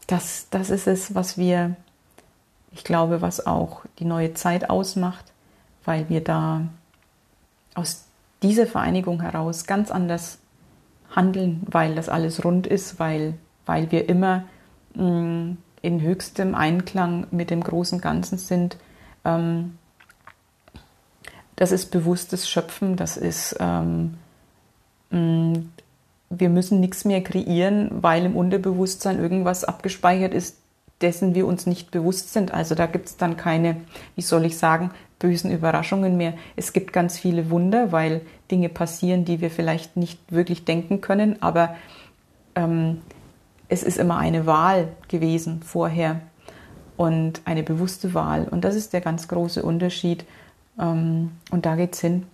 das, 0.07 0.49
das 0.51 0.71
ist 0.71 0.87
es, 0.87 1.15
was 1.15 1.39
wir 1.39 1.77
ich 2.73 2.85
glaube, 2.85 3.21
was 3.21 3.47
auch 3.47 3.83
die 3.99 4.05
neue 4.05 4.35
Zeit 4.35 4.71
ausmacht, 4.71 5.33
weil 5.85 6.09
wir 6.09 6.23
da 6.23 6.63
aus 7.75 8.05
dieser 8.43 8.67
Vereinigung 8.67 9.21
heraus 9.23 9.67
ganz 9.67 9.91
anders 9.91 10.39
handeln, 11.15 11.63
weil 11.67 11.95
das 11.95 12.09
alles 12.09 12.45
rund 12.45 12.67
ist, 12.67 12.99
weil, 12.99 13.35
weil 13.67 13.91
wir 13.91 14.09
immer 14.09 14.45
mh, 14.95 15.05
mm, 15.05 15.59
in 15.83 16.01
höchstem 16.03 16.55
Einklang 16.55 17.27
mit 17.31 17.51
dem 17.51 17.63
großen 17.63 18.01
Ganzen 18.01 18.39
sind. 18.39 18.77
Ähm, 19.25 19.79
das 21.57 21.73
ist 21.73 21.91
bewusstes 21.91 22.49
Schöpfen, 22.49 22.97
das 22.97 23.17
ist, 23.17 23.57
ähm, 23.61 24.15
mh, 25.11 25.19
mm, 25.19 25.73
wir 26.33 26.49
müssen 26.49 26.79
nichts 26.79 27.05
mehr 27.05 27.25
kreieren, 27.25 27.89
weil 27.91 28.25
im 28.25 28.37
Unterbewusstsein 28.37 29.19
irgendwas 29.19 29.65
abgespeichert 29.65 30.33
ist, 30.33 30.60
dessen 31.01 31.35
wir 31.35 31.47
uns 31.47 31.67
nicht 31.67 31.91
bewusst 31.91 32.33
sind. 32.33 32.53
Also 32.53 32.75
da 32.75 32.87
gibt 32.87 33.07
es 33.07 33.17
dann 33.17 33.37
keine, 33.37 33.77
wie 34.17 34.23
soll 34.23 34.45
ich 34.45 34.59
sagen, 34.59 34.91
bösen 35.19 35.51
Überraschungen 35.51 36.17
mehr. 36.17 36.35
Es 36.57 36.73
gibt 36.73 36.93
ganz 36.93 37.19
viele 37.19 37.51
Wunder, 37.51 37.93
weil 37.93 38.23
Dinge 38.51 38.69
passieren, 38.69 39.25
die 39.25 39.41
wir 39.41 39.51
vielleicht 39.51 39.97
nicht 39.97 40.19
wirklich 40.33 40.65
denken 40.65 41.01
können, 41.01 41.41
aber 41.43 41.77
ähm, 42.55 43.01
es 43.69 43.83
ist 43.83 43.99
immer 43.99 44.19
eine 44.19 44.47
Wahl 44.47 44.89
gewesen 45.09 45.63
vorher 45.63 46.21
und 46.97 47.43
eine 47.45 47.63
bewusste 47.63 48.15
Wahl. 48.15 48.49
Und 48.51 48.65
das 48.65 48.75
ist 48.75 48.93
der 48.93 49.01
ganz 49.01 49.29
große 49.29 49.63
Unterschied. 49.63 50.25
Ähm, 50.79 51.33
und 51.51 51.67
da 51.67 51.77
geht 51.77 51.95
es 51.95 52.01
hin. 52.01 52.27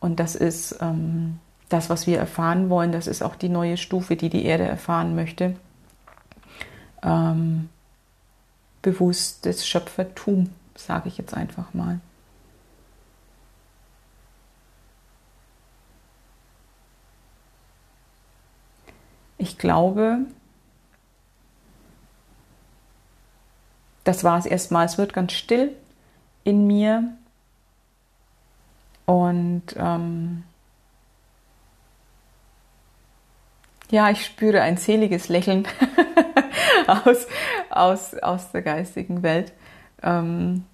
Und 0.00 0.20
das 0.20 0.34
ist 0.34 0.78
ähm, 0.80 1.38
das, 1.68 1.90
was 1.90 2.06
wir 2.06 2.18
erfahren 2.18 2.70
wollen. 2.70 2.92
Das 2.92 3.06
ist 3.06 3.22
auch 3.22 3.36
die 3.36 3.50
neue 3.50 3.76
Stufe, 3.76 4.16
die 4.16 4.30
die 4.30 4.44
Erde 4.46 4.64
erfahren 4.64 5.14
möchte 5.14 5.54
ähm, 7.02 7.68
bewusstes 8.82 9.66
Schöpfertum, 9.66 10.50
sage 10.76 11.08
ich 11.08 11.18
jetzt 11.18 11.34
einfach 11.34 11.74
mal. 11.74 12.00
Ich 19.38 19.56
glaube, 19.56 20.26
das 24.04 24.24
war 24.24 24.38
es 24.38 24.46
erstmal. 24.46 24.86
Es 24.86 24.98
wird 24.98 25.12
ganz 25.12 25.32
still 25.32 25.76
in 26.44 26.66
mir 26.66 27.12
und 29.04 29.62
ähm, 29.76 30.44
ja, 33.90 34.10
ich 34.10 34.24
spüre 34.24 34.60
ein 34.60 34.76
seliges 34.76 35.28
Lächeln 35.28 35.66
aus, 37.04 37.26
aus, 37.70 38.14
aus 38.14 38.50
der 38.52 38.62
geistigen 38.62 39.22
Welt. 39.22 39.52
Ähm, 40.02 40.64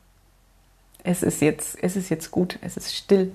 es, 1.02 1.22
ist 1.22 1.40
jetzt, 1.40 1.76
es 1.82 1.96
ist 1.96 2.08
jetzt 2.08 2.30
gut, 2.30 2.58
es 2.62 2.76
ist 2.76 2.94
still. 2.94 3.32